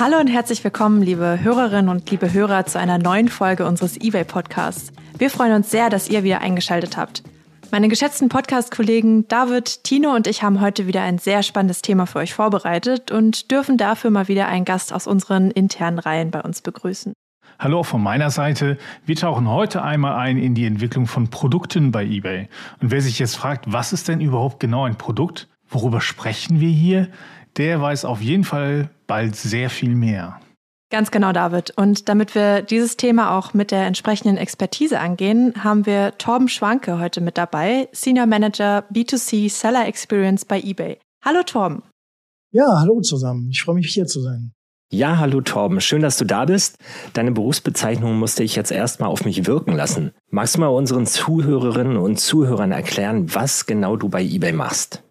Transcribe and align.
Hallo 0.00 0.18
und 0.18 0.28
herzlich 0.28 0.64
willkommen, 0.64 1.02
liebe 1.02 1.40
Hörerinnen 1.42 1.90
und 1.90 2.10
liebe 2.10 2.32
Hörer, 2.32 2.64
zu 2.64 2.80
einer 2.80 2.96
neuen 2.96 3.28
Folge 3.28 3.66
unseres 3.66 3.98
eBay 4.00 4.24
Podcasts. 4.24 4.94
Wir 5.18 5.28
freuen 5.28 5.52
uns 5.52 5.70
sehr, 5.70 5.90
dass 5.90 6.08
ihr 6.08 6.24
wieder 6.24 6.40
eingeschaltet 6.40 6.96
habt. 6.96 7.22
Meine 7.70 7.88
geschätzten 7.88 8.30
Podcast-Kollegen 8.30 9.28
David, 9.28 9.84
Tino 9.84 10.14
und 10.14 10.26
ich 10.26 10.42
haben 10.42 10.62
heute 10.62 10.86
wieder 10.86 11.02
ein 11.02 11.18
sehr 11.18 11.42
spannendes 11.42 11.82
Thema 11.82 12.06
für 12.06 12.20
euch 12.20 12.32
vorbereitet 12.32 13.10
und 13.10 13.50
dürfen 13.50 13.76
dafür 13.76 14.08
mal 14.08 14.26
wieder 14.26 14.48
einen 14.48 14.64
Gast 14.64 14.94
aus 14.94 15.06
unseren 15.06 15.50
internen 15.50 15.98
Reihen 15.98 16.30
bei 16.30 16.40
uns 16.40 16.62
begrüßen. 16.62 17.12
Hallo 17.58 17.82
von 17.82 18.02
meiner 18.02 18.30
Seite. 18.30 18.78
Wir 19.04 19.16
tauchen 19.16 19.50
heute 19.50 19.82
einmal 19.82 20.14
ein 20.14 20.38
in 20.38 20.54
die 20.54 20.64
Entwicklung 20.64 21.08
von 21.08 21.28
Produkten 21.28 21.92
bei 21.92 22.06
eBay. 22.06 22.48
Und 22.80 22.90
wer 22.90 23.02
sich 23.02 23.18
jetzt 23.18 23.36
fragt, 23.36 23.70
was 23.70 23.92
ist 23.92 24.08
denn 24.08 24.22
überhaupt 24.22 24.60
genau 24.60 24.84
ein 24.84 24.96
Produkt? 24.96 25.50
Worüber 25.68 26.00
sprechen 26.00 26.58
wir 26.58 26.70
hier? 26.70 27.10
Der 27.56 27.80
weiß 27.80 28.04
auf 28.04 28.20
jeden 28.20 28.44
Fall 28.44 28.90
bald 29.06 29.36
sehr 29.36 29.70
viel 29.70 29.94
mehr. 29.94 30.40
Ganz 30.90 31.12
genau, 31.12 31.32
David. 31.32 31.72
Und 31.76 32.08
damit 32.08 32.34
wir 32.34 32.62
dieses 32.62 32.96
Thema 32.96 33.38
auch 33.38 33.54
mit 33.54 33.70
der 33.70 33.86
entsprechenden 33.86 34.36
Expertise 34.36 34.98
angehen, 34.98 35.54
haben 35.62 35.86
wir 35.86 36.18
Torben 36.18 36.48
Schwanke 36.48 36.98
heute 36.98 37.20
mit 37.20 37.38
dabei, 37.38 37.88
Senior 37.92 38.26
Manager 38.26 38.84
B2C 38.92 39.48
Seller 39.48 39.86
Experience 39.86 40.44
bei 40.44 40.60
eBay. 40.60 40.98
Hallo 41.24 41.42
Torben. 41.44 41.82
Ja, 42.50 42.66
hallo 42.80 43.00
zusammen. 43.02 43.48
Ich 43.50 43.62
freue 43.62 43.76
mich 43.76 43.92
hier 43.92 44.06
zu 44.06 44.20
sein. 44.20 44.52
Ja, 44.92 45.18
hallo 45.18 45.40
Torben, 45.40 45.80
schön, 45.80 46.02
dass 46.02 46.18
du 46.18 46.24
da 46.24 46.46
bist. 46.46 46.76
Deine 47.12 47.30
Berufsbezeichnung 47.30 48.18
musste 48.18 48.42
ich 48.42 48.56
jetzt 48.56 48.72
erstmal 48.72 49.08
auf 49.08 49.24
mich 49.24 49.46
wirken 49.46 49.72
lassen. 49.72 50.10
Magst 50.30 50.56
du 50.56 50.60
mal 50.60 50.66
unseren 50.66 51.06
Zuhörerinnen 51.06 51.96
und 51.96 52.18
Zuhörern 52.18 52.72
erklären, 52.72 53.32
was 53.32 53.66
genau 53.66 53.94
du 53.94 54.08
bei 54.08 54.24
eBay 54.24 54.52
machst? 54.52 55.04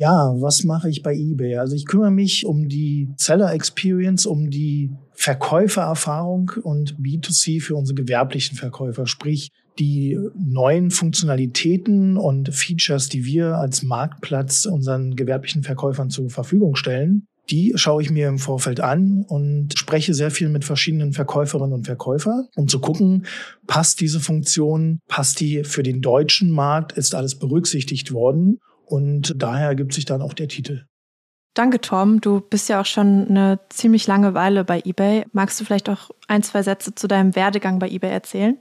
Ja, 0.00 0.32
was 0.38 0.62
mache 0.62 0.88
ich 0.88 1.02
bei 1.02 1.12
eBay? 1.12 1.56
Also 1.56 1.74
ich 1.74 1.84
kümmere 1.84 2.12
mich 2.12 2.46
um 2.46 2.68
die 2.68 3.08
Seller 3.16 3.52
Experience, 3.52 4.26
um 4.26 4.48
die 4.48 4.92
Verkäufererfahrung 5.12 6.52
und 6.62 6.96
B2C 7.00 7.60
für 7.60 7.74
unsere 7.74 7.96
gewerblichen 7.96 8.56
Verkäufer, 8.56 9.08
sprich 9.08 9.50
die 9.80 10.16
neuen 10.36 10.92
Funktionalitäten 10.92 12.16
und 12.16 12.54
Features, 12.54 13.08
die 13.08 13.24
wir 13.24 13.56
als 13.56 13.82
Marktplatz 13.82 14.66
unseren 14.66 15.16
gewerblichen 15.16 15.64
Verkäufern 15.64 16.10
zur 16.10 16.30
Verfügung 16.30 16.76
stellen, 16.76 17.26
die 17.50 17.72
schaue 17.74 18.02
ich 18.02 18.10
mir 18.10 18.28
im 18.28 18.38
Vorfeld 18.38 18.78
an 18.80 19.24
und 19.26 19.76
spreche 19.76 20.14
sehr 20.14 20.30
viel 20.30 20.48
mit 20.48 20.64
verschiedenen 20.64 21.12
Verkäuferinnen 21.12 21.72
und 21.72 21.86
Verkäufern, 21.86 22.46
um 22.54 22.68
zu 22.68 22.78
gucken, 22.80 23.26
passt 23.66 24.00
diese 24.00 24.20
Funktion, 24.20 25.00
passt 25.08 25.40
die 25.40 25.64
für 25.64 25.82
den 25.82 26.02
deutschen 26.02 26.50
Markt, 26.50 26.92
ist 26.92 27.14
alles 27.14 27.36
berücksichtigt 27.36 28.12
worden 28.12 28.60
und 28.88 29.34
daher 29.36 29.68
ergibt 29.68 29.92
sich 29.92 30.04
dann 30.04 30.22
auch 30.22 30.32
der 30.32 30.48
Titel. 30.48 30.84
Danke, 31.54 31.80
Tom. 31.80 32.20
Du 32.20 32.40
bist 32.40 32.68
ja 32.68 32.80
auch 32.80 32.86
schon 32.86 33.26
eine 33.28 33.58
ziemlich 33.68 34.06
lange 34.06 34.34
Weile 34.34 34.64
bei 34.64 34.80
eBay. 34.84 35.24
Magst 35.32 35.58
du 35.58 35.64
vielleicht 35.64 35.88
auch 35.88 36.10
ein, 36.28 36.42
zwei 36.42 36.62
Sätze 36.62 36.94
zu 36.94 37.08
deinem 37.08 37.34
Werdegang 37.34 37.78
bei 37.80 37.88
eBay 37.88 38.10
erzählen? 38.10 38.58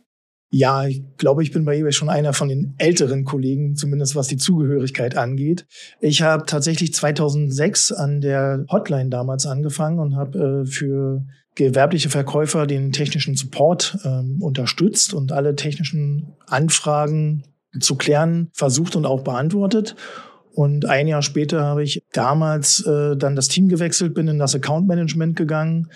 Ja, 0.50 0.88
ich 0.88 1.03
glaube, 1.17 1.44
ich 1.44 1.52
bin 1.52 1.66
bei 1.66 1.78
eBay 1.78 1.92
schon 1.92 2.09
einer 2.09 2.33
von 2.33 2.48
den 2.48 2.73
älteren 2.78 3.25
Kollegen, 3.25 3.75
zumindest 3.75 4.16
was 4.16 4.30
die 4.30 4.38
Zugehörigkeit 4.38 5.17
angeht. 5.17 5.67
Ich 6.00 6.22
habe 6.22 6.45
tatsächlich 6.45 6.94
2006 6.94 7.92
an 7.92 8.22
der 8.22 8.66
Hotline 8.72 9.09
damals 9.09 9.45
angefangen 9.45 10.00
und 10.00 10.16
habe 10.16 10.64
äh, 10.64 10.66
für 10.66 11.25
gewerbliche 11.53 12.09
Verkäufer 12.09 12.66
den 12.66 12.94
technischen 12.94 13.36
Support 13.36 13.98
äh, 14.03 14.23
unterstützt 14.42 15.14
und 15.14 15.33
alle 15.33 15.55
technischen 15.55 16.33
Anfragen 16.48 17.44
zu 17.79 17.95
klären 17.95 18.49
versucht 18.53 18.95
und 18.95 19.05
auch 19.05 19.23
beantwortet. 19.23 19.95
Und 20.53 20.85
ein 20.85 21.07
Jahr 21.07 21.21
später 21.21 21.63
habe 21.63 21.83
ich 21.83 22.01
damals 22.13 22.83
äh, 22.85 23.15
dann 23.15 23.35
das 23.35 23.47
Team 23.47 23.67
gewechselt, 23.67 24.15
bin 24.15 24.27
in 24.27 24.39
das 24.39 24.55
Account 24.55 24.87
Management 24.87 25.35
gegangen 25.35 25.89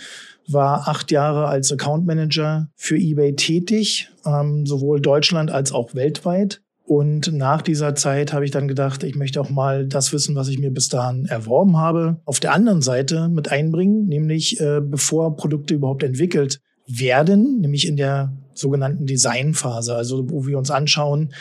war 0.47 0.87
acht 0.87 1.11
Jahre 1.11 1.47
als 1.47 1.71
Account 1.71 2.05
Manager 2.05 2.69
für 2.75 2.97
eBay 2.97 3.35
tätig, 3.35 4.09
ähm, 4.25 4.65
sowohl 4.65 5.01
Deutschland 5.01 5.51
als 5.51 5.71
auch 5.71 5.95
weltweit. 5.95 6.61
Und 6.83 7.31
nach 7.31 7.61
dieser 7.61 7.95
Zeit 7.95 8.33
habe 8.33 8.43
ich 8.43 8.51
dann 8.51 8.67
gedacht, 8.67 9.03
ich 9.03 9.15
möchte 9.15 9.39
auch 9.39 9.49
mal 9.49 9.87
das 9.87 10.11
Wissen, 10.11 10.35
was 10.35 10.49
ich 10.49 10.59
mir 10.59 10.71
bis 10.71 10.89
dahin 10.89 11.25
erworben 11.25 11.77
habe, 11.77 12.19
auf 12.25 12.39
der 12.39 12.53
anderen 12.53 12.81
Seite 12.81 13.29
mit 13.29 13.51
einbringen, 13.51 14.07
nämlich 14.07 14.59
äh, 14.59 14.81
bevor 14.81 15.37
Produkte 15.37 15.75
überhaupt 15.75 16.03
entwickelt 16.03 16.59
werden, 16.87 17.61
nämlich 17.61 17.87
in 17.87 17.95
der 17.95 18.33
sogenannten 18.61 19.05
Designphase, 19.05 19.95
also 19.95 20.29
wo 20.29 20.45
wir 20.45 20.57
uns 20.57 20.71
anschauen, 20.71 21.33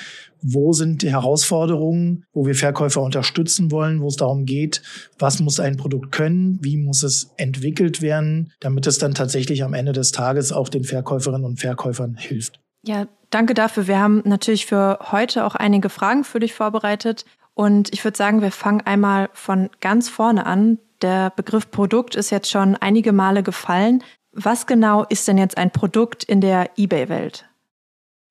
wo 0.42 0.72
sind 0.72 1.02
die 1.02 1.10
Herausforderungen, 1.10 2.24
wo 2.32 2.46
wir 2.46 2.54
Verkäufer 2.54 3.02
unterstützen 3.02 3.70
wollen, 3.70 4.00
wo 4.00 4.08
es 4.08 4.16
darum 4.16 4.46
geht, 4.46 4.82
was 5.18 5.40
muss 5.40 5.60
ein 5.60 5.76
Produkt 5.76 6.12
können, 6.12 6.58
wie 6.62 6.76
muss 6.76 7.02
es 7.02 7.30
entwickelt 7.36 8.00
werden, 8.02 8.52
damit 8.60 8.86
es 8.86 8.98
dann 8.98 9.14
tatsächlich 9.14 9.62
am 9.62 9.74
Ende 9.74 9.92
des 9.92 10.12
Tages 10.12 10.52
auch 10.52 10.68
den 10.68 10.84
Verkäuferinnen 10.84 11.44
und 11.44 11.60
Verkäufern 11.60 12.16
hilft. 12.16 12.60
Ja, 12.82 13.06
danke 13.28 13.54
dafür. 13.54 13.86
Wir 13.86 14.00
haben 14.00 14.22
natürlich 14.24 14.66
für 14.66 14.98
heute 15.12 15.44
auch 15.44 15.54
einige 15.54 15.90
Fragen 15.90 16.24
für 16.24 16.40
dich 16.40 16.54
vorbereitet. 16.54 17.24
Und 17.54 17.92
ich 17.92 18.04
würde 18.04 18.16
sagen, 18.16 18.40
wir 18.40 18.52
fangen 18.52 18.80
einmal 18.80 19.28
von 19.34 19.68
ganz 19.80 20.08
vorne 20.08 20.46
an. 20.46 20.78
Der 21.02 21.30
Begriff 21.30 21.70
Produkt 21.70 22.14
ist 22.14 22.30
jetzt 22.30 22.50
schon 22.50 22.76
einige 22.76 23.12
Male 23.12 23.42
gefallen. 23.42 24.02
Was 24.32 24.66
genau 24.66 25.04
ist 25.04 25.26
denn 25.26 25.38
jetzt 25.38 25.58
ein 25.58 25.72
Produkt 25.72 26.24
in 26.24 26.40
der 26.40 26.70
eBay-Welt? 26.76 27.46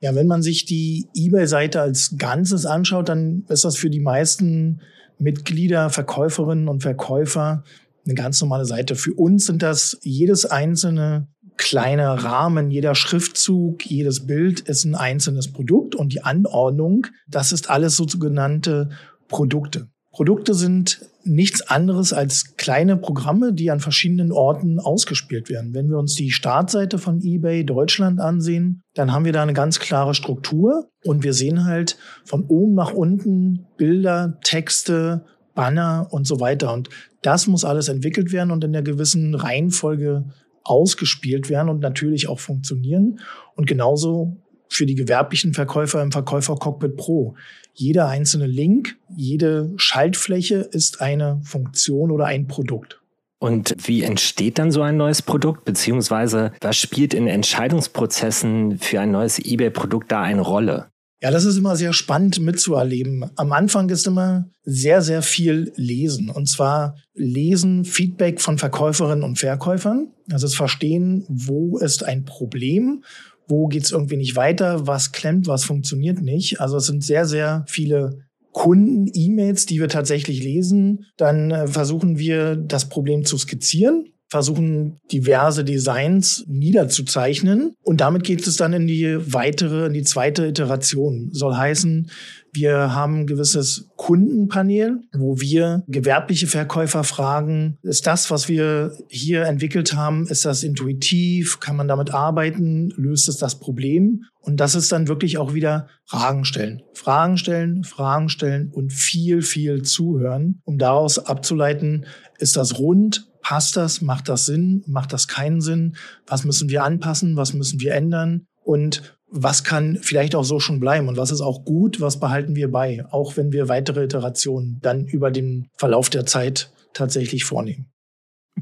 Ja, 0.02 0.16
wenn 0.16 0.28
man 0.28 0.42
sich 0.42 0.66
die 0.66 1.10
eBay-Seite 1.14 1.82
als 1.82 2.16
Ganzes 2.18 2.66
anschaut, 2.66 3.10
dann 3.10 3.46
ist 3.50 3.66
das 3.66 3.76
für 3.76 3.90
die 3.90 4.00
meisten 4.00 4.82
Mitglieder, 5.18 5.90
Verkäuferinnen 5.90 6.70
und 6.70 6.82
Verkäufer 6.82 7.64
eine 8.06 8.16
ganz 8.16 8.40
normale 8.42 8.66
Seite. 8.66 8.96
Für 8.96 9.14
uns 9.14 9.46
sind 9.46 9.62
das 9.62 9.98
jedes 10.02 10.46
einzelne 10.46 11.28
kleine 11.58 12.24
Rahmen, 12.24 12.72
jeder 12.72 12.96
Schriftzug, 12.96 13.86
jedes 13.86 14.26
Bild 14.26 14.62
ist 14.62 14.86
ein 14.86 14.96
einzelnes 14.96 15.52
Produkt 15.52 15.94
und 15.94 16.14
die 16.14 16.24
Anordnung, 16.24 17.08
das 17.28 17.52
ist 17.52 17.70
alles 17.70 17.98
sogenannte 17.98 18.90
Produkte. 19.28 19.90
Produkte 20.20 20.54
sind 20.54 21.00
nichts 21.24 21.62
anderes 21.62 22.12
als 22.12 22.58
kleine 22.58 22.98
Programme, 22.98 23.54
die 23.54 23.72
an 23.72 23.80
verschiedenen 23.80 24.34
Orten 24.34 24.78
ausgespielt 24.78 25.50
werden. 25.50 25.74
Wenn 25.74 25.88
wir 25.88 25.98
uns 25.98 26.14
die 26.16 26.32
Startseite 26.32 26.98
von 26.98 27.22
eBay 27.22 27.64
Deutschland 27.64 28.20
ansehen, 28.20 28.82
dann 28.96 29.14
haben 29.14 29.24
wir 29.24 29.32
da 29.32 29.42
eine 29.42 29.54
ganz 29.54 29.80
klare 29.80 30.14
Struktur 30.14 30.90
und 31.06 31.24
wir 31.24 31.32
sehen 31.32 31.64
halt 31.64 31.98
von 32.26 32.44
oben 32.44 32.76
nach 32.76 32.92
unten 32.92 33.66
Bilder, 33.78 34.38
Texte, 34.44 35.24
Banner 35.56 36.10
und 36.12 36.28
so 36.28 36.42
weiter. 36.42 36.74
Und 36.74 36.90
das 37.22 37.48
muss 37.48 37.64
alles 37.64 37.88
entwickelt 37.88 38.34
werden 38.34 38.52
und 38.52 38.62
in 38.66 38.74
der 38.74 38.84
gewissen 38.84 39.36
Reihenfolge 39.36 40.26
ausgespielt 40.66 41.50
werden 41.50 41.70
und 41.70 41.80
natürlich 41.80 42.28
auch 42.28 42.42
funktionieren. 42.42 43.22
Und 43.56 43.68
genauso 43.68 44.36
für 44.70 44.86
die 44.86 44.96
gewerblichen 44.96 45.54
Verkäufer 45.54 46.02
im 46.02 46.12
Verkäufer 46.12 46.56
Cockpit 46.56 46.96
Pro. 46.96 47.36
Jeder 47.74 48.08
einzelne 48.08 48.48
Link, 48.48 48.98
jede 49.16 49.74
Schaltfläche 49.78 50.58
ist 50.58 51.02
eine 51.02 51.42
Funktion 51.44 52.12
oder 52.12 52.26
ein 52.26 52.48
Produkt. 52.48 53.00
Und 53.40 53.76
wie 53.88 54.04
entsteht 54.04 54.60
dann 54.60 54.72
so 54.72 54.82
ein 54.82 54.98
neues 54.98 55.22
Produkt, 55.22 55.64
beziehungsweise 55.64 56.52
was 56.60 56.76
spielt 56.76 57.14
in 57.14 57.28
Entscheidungsprozessen 57.28 58.80
für 58.80 59.00
ein 59.00 59.12
neues 59.12 59.40
eBay-Produkt 59.40 60.12
da 60.12 60.22
eine 60.22 60.42
Rolle? 60.42 60.88
Ja, 61.22 61.32
das 61.32 61.44
ist 61.44 61.58
immer 61.58 61.76
sehr 61.76 61.92
spannend 61.92 62.40
mitzuerleben. 62.40 63.30
Am 63.36 63.52
Anfang 63.52 63.90
ist 63.90 64.08
immer 64.08 64.50
sehr, 64.64 65.02
sehr 65.02 65.22
viel 65.22 65.74
Lesen. 65.76 66.30
Und 66.30 66.48
zwar 66.48 66.96
lesen 67.14 67.84
Feedback 67.84 68.40
von 68.40 68.58
Verkäuferinnen 68.58 69.24
und 69.24 69.38
Verkäufern. 69.38 70.14
Also 70.32 70.48
das 70.48 70.56
Verstehen, 70.56 71.26
wo 71.28 71.78
ist 71.78 72.04
ein 72.04 72.24
Problem 72.24 73.04
wo 73.50 73.68
geht's 73.68 73.92
irgendwie 73.92 74.18
nicht 74.18 74.36
weiter, 74.36 74.88
was 74.88 75.12
klemmt, 75.12 75.48
was 75.48 75.66
funktioniert 75.66 76.22
nicht. 76.22 76.62
Also 76.62 76.78
es 76.78 76.86
sind 76.86 77.04
sehr, 77.04 77.26
sehr 77.26 77.66
viele 77.68 78.22
Kunden-E-Mails, 78.52 79.66
die 79.66 79.80
wir 79.80 79.90
tatsächlich 79.90 80.42
lesen. 80.44 81.06
Dann 81.18 81.52
äh, 81.52 81.68
versuchen 81.68 82.18
wir 82.18 82.56
das 82.56 82.90
Problem 82.90 83.26
zu 83.26 83.38
skizzieren 83.38 84.06
versuchen 84.30 85.00
diverse 85.12 85.64
Designs 85.64 86.46
niederzuzeichnen 86.48 87.76
und 87.82 88.02
damit 88.02 88.24
geht 88.24 88.46
es 88.46 88.58
dann 88.58 88.74
in 88.74 88.88
die 88.88 89.18
weitere, 89.34 89.88
in 89.88 89.94
die 89.94 90.04
zweite 90.04 90.46
Iteration. 90.46 91.30
Soll 91.32 91.56
heißen, 91.56 92.10
wir 92.54 92.94
haben 92.94 93.22
ein 93.22 93.28
gewisses 93.28 93.90
Kundenpanel, 93.96 95.02
wo 95.14 95.40
wir 95.40 95.84
gewerbliche 95.88 96.48
Verkäufer 96.48 97.04
fragen, 97.04 97.78
ist 97.84 98.08
das, 98.08 98.32
was 98.32 98.48
wir 98.48 98.94
hier 99.08 99.44
entwickelt 99.44 99.94
haben, 99.94 100.28
ist 100.28 100.46
das 100.46 100.64
intuitiv? 100.64 101.60
Kann 101.60 101.76
man 101.76 101.88
damit 101.88 102.14
arbeiten? 102.14 102.92
Löst 102.96 103.30
es 103.30 103.38
das 103.38 103.60
Problem? 103.60 104.26
Und 104.42 104.60
das 104.60 104.74
ist 104.74 104.92
dann 104.92 105.08
wirklich 105.08 105.38
auch 105.38 105.54
wieder 105.54 105.88
Fragen 106.06 106.46
stellen. 106.46 106.82
Fragen 106.94 107.38
stellen, 107.38 107.84
Fragen 107.84 108.30
stellen 108.30 108.72
und 108.74 108.92
viel, 108.94 109.42
viel 109.42 109.84
zuhören, 109.84 110.62
um 110.66 110.78
daraus 110.78 111.20
abzuleiten, 111.20 112.06
ist 112.40 112.56
das 112.56 112.80
rund? 112.80 113.29
Passt 113.42 113.78
das? 113.78 114.02
Macht 114.02 114.30
das 114.30 114.46
Sinn? 114.46 114.84
Macht 114.88 115.14
das 115.14 115.28
keinen 115.28 115.62
Sinn? 115.62 115.96
Was 116.28 116.44
müssen 116.44 116.70
wir 116.70 116.84
anpassen? 116.84 117.36
Was 117.36 117.54
müssen 117.54 117.80
wir 117.80 117.94
ändern? 117.94 118.46
Und 118.64 119.18
was 119.32 119.64
kann 119.64 119.98
vielleicht 120.02 120.36
auch 120.36 120.44
so 120.44 120.60
schon 120.60 120.80
bleiben 120.80 121.08
und 121.08 121.18
was 121.18 121.32
ist 121.32 121.42
auch 121.42 121.64
gut, 121.64 122.02
was 122.02 122.20
behalten 122.20 122.56
wir 122.56 122.72
bei, 122.72 123.06
auch 123.12 123.38
wenn 123.38 123.52
wir 123.52 123.70
weitere 123.70 124.04
Iterationen 124.04 124.80
dann 124.82 125.06
über 125.06 125.32
den 125.32 125.68
Verlauf 125.78 126.10
der 126.10 126.26
Zeit 126.26 126.72
tatsächlich 126.94 127.46
vornehmen. 127.46 127.92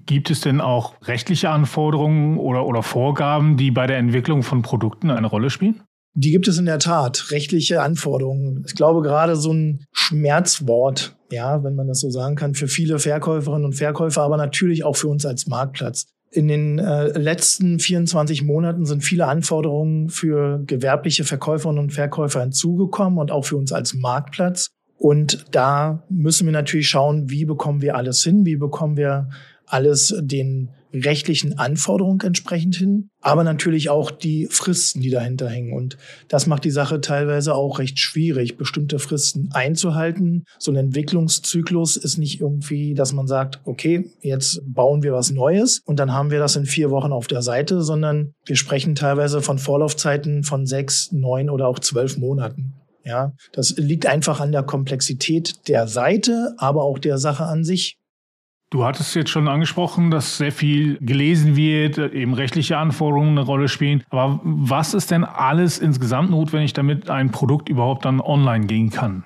Gibt 0.05 0.29
es 0.29 0.41
denn 0.41 0.61
auch 0.61 0.95
rechtliche 1.03 1.49
Anforderungen 1.49 2.37
oder, 2.37 2.65
oder 2.65 2.83
Vorgaben, 2.83 3.57
die 3.57 3.71
bei 3.71 3.87
der 3.87 3.97
Entwicklung 3.97 4.43
von 4.43 4.61
Produkten 4.61 5.09
eine 5.09 5.27
Rolle 5.27 5.49
spielen? 5.49 5.81
Die 6.19 6.31
gibt 6.31 6.47
es 6.47 6.57
in 6.57 6.65
der 6.65 6.79
Tat, 6.79 7.29
rechtliche 7.29 7.83
Anforderungen. 7.83 8.63
Ich 8.65 8.73
glaube, 8.73 9.03
gerade 9.03 9.35
so 9.35 9.53
ein 9.53 9.85
Schmerzwort, 9.91 11.15
ja, 11.31 11.63
wenn 11.63 11.75
man 11.75 11.87
das 11.87 11.99
so 11.99 12.09
sagen 12.09 12.35
kann, 12.35 12.55
für 12.55 12.67
viele 12.67 12.97
Verkäuferinnen 12.97 13.65
und 13.65 13.73
Verkäufer, 13.73 14.23
aber 14.23 14.35
natürlich 14.35 14.83
auch 14.83 14.95
für 14.95 15.09
uns 15.09 15.27
als 15.27 15.45
Marktplatz. 15.45 16.07
In 16.31 16.47
den 16.47 16.79
äh, 16.79 17.09
letzten 17.09 17.77
24 17.77 18.41
Monaten 18.41 18.87
sind 18.87 19.03
viele 19.03 19.27
Anforderungen 19.27 20.09
für 20.09 20.63
gewerbliche 20.65 21.23
Verkäuferinnen 21.23 21.83
und 21.83 21.93
Verkäufer 21.93 22.41
hinzugekommen 22.41 23.19
und 23.19 23.31
auch 23.31 23.45
für 23.45 23.57
uns 23.57 23.71
als 23.71 23.93
Marktplatz. 23.93 24.71
Und 24.97 25.45
da 25.51 26.03
müssen 26.09 26.47
wir 26.47 26.51
natürlich 26.51 26.89
schauen, 26.89 27.29
wie 27.29 27.45
bekommen 27.45 27.83
wir 27.83 27.95
alles 27.95 28.23
hin, 28.23 28.43
wie 28.43 28.55
bekommen 28.55 28.97
wir 28.97 29.29
alles 29.67 30.15
den 30.19 30.71
rechtlichen 31.01 31.57
Anforderungen 31.57 32.19
entsprechend 32.21 32.75
hin, 32.75 33.09
aber 33.21 33.43
natürlich 33.43 33.89
auch 33.89 34.11
die 34.11 34.47
Fristen, 34.49 35.01
die 35.01 35.09
dahinter 35.09 35.49
hängen. 35.49 35.73
Und 35.73 35.97
das 36.27 36.47
macht 36.47 36.63
die 36.63 36.71
Sache 36.71 37.01
teilweise 37.01 37.55
auch 37.55 37.79
recht 37.79 37.99
schwierig, 37.99 38.57
bestimmte 38.57 38.99
Fristen 38.99 39.49
einzuhalten. 39.53 40.45
So 40.59 40.71
ein 40.71 40.77
Entwicklungszyklus 40.77 41.97
ist 41.97 42.17
nicht 42.17 42.39
irgendwie, 42.39 42.93
dass 42.93 43.13
man 43.13 43.27
sagt, 43.27 43.59
okay, 43.65 44.11
jetzt 44.21 44.61
bauen 44.65 45.03
wir 45.03 45.13
was 45.13 45.31
Neues 45.31 45.81
und 45.85 45.99
dann 45.99 46.13
haben 46.13 46.31
wir 46.31 46.39
das 46.39 46.55
in 46.55 46.65
vier 46.65 46.91
Wochen 46.91 47.11
auf 47.11 47.27
der 47.27 47.41
Seite, 47.41 47.81
sondern 47.81 48.33
wir 48.45 48.55
sprechen 48.55 48.95
teilweise 48.95 49.41
von 49.41 49.59
Vorlaufzeiten 49.59 50.43
von 50.43 50.65
sechs, 50.65 51.11
neun 51.11 51.49
oder 51.49 51.67
auch 51.67 51.79
zwölf 51.79 52.17
Monaten. 52.17 52.73
Ja, 53.07 53.31
das 53.53 53.73
liegt 53.77 54.05
einfach 54.05 54.41
an 54.41 54.51
der 54.51 54.63
Komplexität 54.63 55.67
der 55.69 55.87
Seite, 55.87 56.53
aber 56.57 56.83
auch 56.83 56.99
der 56.99 57.17
Sache 57.17 57.45
an 57.45 57.63
sich. 57.63 57.97
Du 58.69 58.83
hattest 58.83 59.15
jetzt 59.15 59.29
schon 59.29 59.47
angesprochen, 59.47 60.11
dass 60.11 60.37
sehr 60.37 60.51
viel 60.51 60.97
gelesen 60.99 61.55
wird, 61.55 61.97
eben 61.97 62.33
rechtliche 62.33 62.77
Anforderungen 62.77 63.37
eine 63.37 63.41
Rolle 63.41 63.69
spielen. 63.69 64.03
Aber 64.09 64.41
was 64.43 64.93
ist 64.93 65.09
denn 65.09 65.23
alles 65.23 65.79
insgesamt 65.79 66.31
notwendig, 66.31 66.73
damit 66.73 67.09
ein 67.09 67.31
Produkt 67.31 67.69
überhaupt 67.69 68.03
dann 68.03 68.19
online 68.19 68.65
gehen 68.65 68.89
kann? 68.89 69.23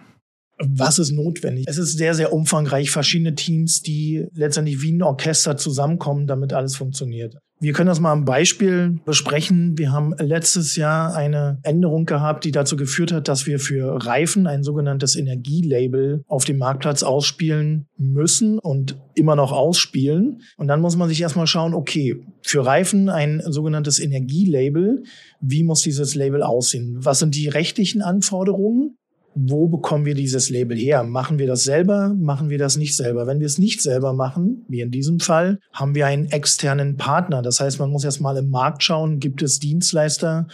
Was 0.59 0.99
ist 0.99 1.11
notwendig? 1.11 1.65
Es 1.67 1.79
ist 1.79 1.97
sehr, 1.97 2.13
sehr 2.13 2.31
umfangreich, 2.33 2.91
verschiedene 2.91 3.33
Teams, 3.33 3.81
die 3.81 4.27
letztendlich 4.33 4.83
wie 4.83 4.91
ein 4.91 5.01
Orchester 5.01 5.57
zusammenkommen, 5.57 6.27
damit 6.27 6.53
alles 6.53 6.75
funktioniert. 6.75 7.35
Wir 7.63 7.73
können 7.73 7.89
das 7.89 7.99
mal 7.99 8.11
am 8.11 8.25
Beispiel 8.25 8.99
besprechen. 9.05 9.77
Wir 9.77 9.91
haben 9.91 10.15
letztes 10.17 10.75
Jahr 10.75 11.15
eine 11.15 11.59
Änderung 11.61 12.05
gehabt, 12.05 12.43
die 12.43 12.51
dazu 12.51 12.75
geführt 12.75 13.11
hat, 13.11 13.27
dass 13.27 13.45
wir 13.45 13.59
für 13.59 14.03
Reifen 14.03 14.47
ein 14.47 14.63
sogenanntes 14.63 15.15
Energielabel 15.15 16.23
auf 16.27 16.43
dem 16.43 16.57
Marktplatz 16.57 17.03
ausspielen 17.03 17.85
müssen 17.97 18.57
und 18.57 18.97
immer 19.13 19.35
noch 19.35 19.51
ausspielen. 19.51 20.41
Und 20.57 20.69
dann 20.69 20.81
muss 20.81 20.95
man 20.95 21.07
sich 21.07 21.21
erstmal 21.21 21.45
schauen, 21.45 21.75
okay, 21.75 22.25
für 22.41 22.65
Reifen 22.65 23.09
ein 23.09 23.43
sogenanntes 23.45 23.99
Energielabel. 23.99 25.03
Wie 25.39 25.63
muss 25.63 25.81
dieses 25.81 26.15
Label 26.15 26.41
aussehen? 26.41 26.97
Was 27.01 27.19
sind 27.19 27.35
die 27.35 27.47
rechtlichen 27.47 28.01
Anforderungen? 28.01 28.97
Wo 29.33 29.67
bekommen 29.67 30.05
wir 30.05 30.15
dieses 30.15 30.49
Label 30.49 30.77
her? 30.77 31.03
Machen 31.03 31.39
wir 31.39 31.47
das 31.47 31.63
selber? 31.63 32.13
Machen 32.17 32.49
wir 32.49 32.57
das 32.57 32.75
nicht 32.75 32.95
selber? 32.95 33.27
Wenn 33.27 33.39
wir 33.39 33.45
es 33.45 33.57
nicht 33.57 33.81
selber 33.81 34.13
machen, 34.13 34.65
wie 34.67 34.81
in 34.81 34.91
diesem 34.91 35.19
Fall, 35.19 35.59
haben 35.71 35.95
wir 35.95 36.05
einen 36.05 36.25
externen 36.25 36.97
Partner. 36.97 37.41
Das 37.41 37.59
heißt, 37.59 37.79
man 37.79 37.89
muss 37.89 38.03
erst 38.03 38.21
mal 38.21 38.37
im 38.37 38.49
Markt 38.49 38.83
schauen, 38.83 39.19
gibt 39.19 39.41
es 39.41 39.59
Dienstleister, 39.59 40.47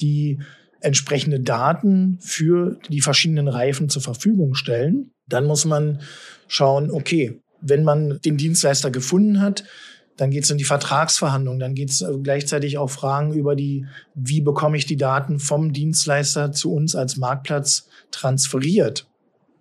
die 0.00 0.40
entsprechende 0.80 1.40
Daten 1.40 2.18
für 2.20 2.78
die 2.88 3.00
verschiedenen 3.00 3.48
Reifen 3.48 3.88
zur 3.88 4.02
Verfügung 4.02 4.54
stellen. 4.54 5.12
Dann 5.28 5.46
muss 5.46 5.64
man 5.64 6.00
schauen, 6.48 6.90
okay, 6.90 7.40
wenn 7.60 7.84
man 7.84 8.20
den 8.24 8.36
Dienstleister 8.36 8.90
gefunden 8.90 9.40
hat, 9.40 9.64
dann 10.16 10.30
geht 10.30 10.44
es 10.44 10.50
in 10.50 10.58
die 10.58 10.64
Vertragsverhandlungen, 10.64 11.60
dann 11.60 11.74
geht 11.74 11.90
es 11.90 12.00
äh, 12.00 12.12
gleichzeitig 12.22 12.78
auch 12.78 12.90
Fragen 12.90 13.32
über 13.32 13.54
die, 13.54 13.86
wie 14.14 14.40
bekomme 14.40 14.76
ich 14.76 14.86
die 14.86 14.96
Daten 14.96 15.38
vom 15.38 15.72
Dienstleister 15.72 16.52
zu 16.52 16.72
uns 16.72 16.94
als 16.94 17.16
Marktplatz 17.16 17.88
transferiert. 18.10 19.06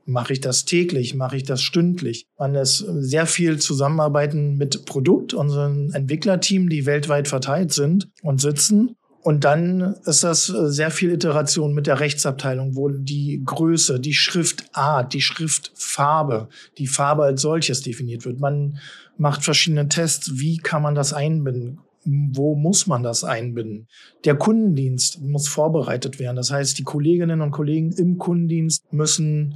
Mache 0.07 0.33
ich 0.33 0.39
das 0.39 0.65
täglich? 0.65 1.15
Mache 1.15 1.37
ich 1.37 1.43
das 1.43 1.63
stündlich? 1.63 2.27
Man 2.37 2.53
ist 2.53 2.77
sehr 2.77 3.25
viel 3.25 3.57
zusammenarbeiten 3.57 4.55
mit 4.55 4.85
Produkt, 4.85 5.33
unseren 5.33 5.91
Entwicklerteam, 5.93 6.69
die 6.69 6.85
weltweit 6.85 7.27
verteilt 7.27 7.73
sind 7.73 8.09
und 8.21 8.39
sitzen. 8.39 8.95
Und 9.25 9.43
dann 9.43 9.95
ist 10.05 10.23
das 10.23 10.49
äh, 10.49 10.69
sehr 10.69 10.91
viel 10.91 11.11
Iteration 11.11 11.73
mit 11.73 11.87
der 11.87 11.99
Rechtsabteilung, 11.99 12.75
wo 12.75 12.89
die 12.89 13.41
Größe, 13.43 13.99
die 13.99 14.13
Schriftart, 14.13 15.15
die 15.15 15.21
Schriftfarbe, 15.21 16.47
die 16.77 16.85
Farbe 16.85 17.23
als 17.23 17.41
solches 17.41 17.81
definiert 17.81 18.23
wird. 18.23 18.39
Man 18.39 18.77
macht 19.17 19.43
verschiedene 19.43 19.89
Tests. 19.89 20.33
Wie 20.35 20.57
kann 20.57 20.83
man 20.83 20.93
das 20.93 21.11
einbinden? 21.11 21.79
Wo 22.03 22.53
muss 22.53 22.85
man 22.85 23.01
das 23.01 23.23
einbinden? 23.23 23.87
Der 24.25 24.35
Kundendienst 24.35 25.19
muss 25.23 25.47
vorbereitet 25.47 26.19
werden. 26.19 26.35
Das 26.35 26.51
heißt, 26.51 26.77
die 26.77 26.83
Kolleginnen 26.83 27.41
und 27.41 27.49
Kollegen 27.49 27.93
im 27.93 28.19
Kundendienst 28.19 28.93
müssen 28.93 29.55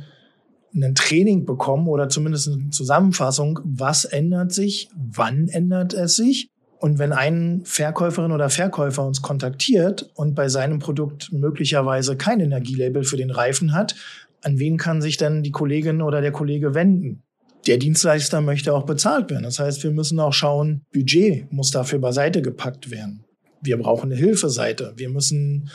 ein 0.73 0.95
Training 0.95 1.45
bekommen 1.45 1.87
oder 1.87 2.09
zumindest 2.09 2.47
eine 2.47 2.71
Zusammenfassung. 2.71 3.59
Was 3.65 4.05
ändert 4.05 4.51
sich? 4.51 4.89
Wann 4.95 5.47
ändert 5.47 5.93
es 5.93 6.15
sich? 6.15 6.49
Und 6.79 6.97
wenn 6.97 7.11
ein 7.11 7.61
Verkäuferin 7.65 8.31
oder 8.31 8.49
Verkäufer 8.49 9.05
uns 9.05 9.21
kontaktiert 9.21 10.09
und 10.15 10.33
bei 10.33 10.49
seinem 10.49 10.79
Produkt 10.79 11.31
möglicherweise 11.31 12.15
kein 12.15 12.39
Energielabel 12.39 13.03
für 13.03 13.17
den 13.17 13.31
Reifen 13.31 13.73
hat, 13.73 13.95
an 14.41 14.59
wen 14.59 14.77
kann 14.77 15.01
sich 15.01 15.17
denn 15.17 15.43
die 15.43 15.51
Kollegin 15.51 16.01
oder 16.01 16.21
der 16.21 16.31
Kollege 16.31 16.73
wenden? 16.73 17.23
der 17.67 17.77
Dienstleister 17.77 18.41
möchte 18.41 18.73
auch 18.73 18.85
bezahlt 18.85 19.29
werden. 19.29 19.43
Das 19.43 19.59
heißt, 19.59 19.83
wir 19.83 19.91
müssen 19.91 20.19
auch 20.19 20.33
schauen, 20.33 20.81
Budget 20.93 21.51
muss 21.51 21.71
dafür 21.71 21.99
beiseite 21.99 22.41
gepackt 22.41 22.89
werden. 22.89 23.25
Wir 23.61 23.77
brauchen 23.77 24.11
eine 24.11 24.19
Hilfeseite. 24.19 24.93
Wir 24.95 25.09
müssen 25.09 25.69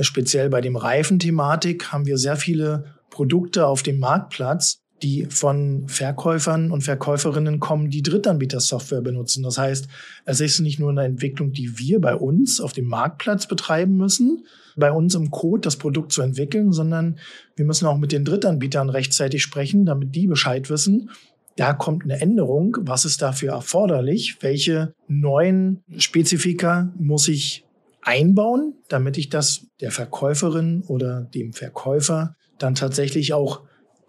speziell 0.00 0.48
bei 0.48 0.60
dem 0.60 0.76
Reifenthematik 0.76 1.92
haben 1.92 2.06
wir 2.06 2.18
sehr 2.18 2.36
viele 2.36 2.84
Produkte 3.10 3.66
auf 3.66 3.82
dem 3.82 3.98
Marktplatz, 3.98 4.78
die 5.02 5.26
von 5.28 5.88
Verkäufern 5.88 6.70
und 6.70 6.82
Verkäuferinnen 6.82 7.60
kommen, 7.60 7.90
die 7.90 8.02
Drittanbieter-Software 8.02 9.00
benutzen. 9.00 9.42
Das 9.42 9.58
heißt, 9.58 9.88
es 10.24 10.40
ist 10.40 10.60
nicht 10.60 10.78
nur 10.78 10.90
eine 10.90 11.04
Entwicklung, 11.04 11.52
die 11.52 11.78
wir 11.78 12.00
bei 12.00 12.14
uns 12.14 12.60
auf 12.60 12.72
dem 12.72 12.86
Marktplatz 12.86 13.46
betreiben 13.46 13.96
müssen, 13.96 14.44
bei 14.76 14.92
uns 14.92 15.14
im 15.14 15.30
Code 15.30 15.62
das 15.62 15.76
Produkt 15.76 16.12
zu 16.12 16.22
entwickeln, 16.22 16.72
sondern 16.72 17.18
wir 17.56 17.64
müssen 17.64 17.86
auch 17.86 17.98
mit 17.98 18.12
den 18.12 18.24
Drittanbietern 18.24 18.88
rechtzeitig 18.88 19.42
sprechen, 19.42 19.84
damit 19.84 20.14
die 20.14 20.26
Bescheid 20.26 20.70
wissen. 20.70 21.10
Da 21.56 21.74
kommt 21.74 22.04
eine 22.04 22.20
Änderung. 22.20 22.78
Was 22.80 23.04
ist 23.04 23.20
dafür 23.20 23.52
erforderlich? 23.52 24.38
Welche 24.40 24.94
neuen 25.08 25.82
Spezifika 25.98 26.92
muss 26.98 27.28
ich 27.28 27.64
einbauen, 28.00 28.74
damit 28.88 29.18
ich 29.18 29.28
das 29.28 29.66
der 29.80 29.90
Verkäuferin 29.90 30.82
oder 30.86 31.22
dem 31.34 31.52
Verkäufer 31.52 32.36
dann 32.58 32.74
tatsächlich 32.74 33.32
auch 33.32 33.62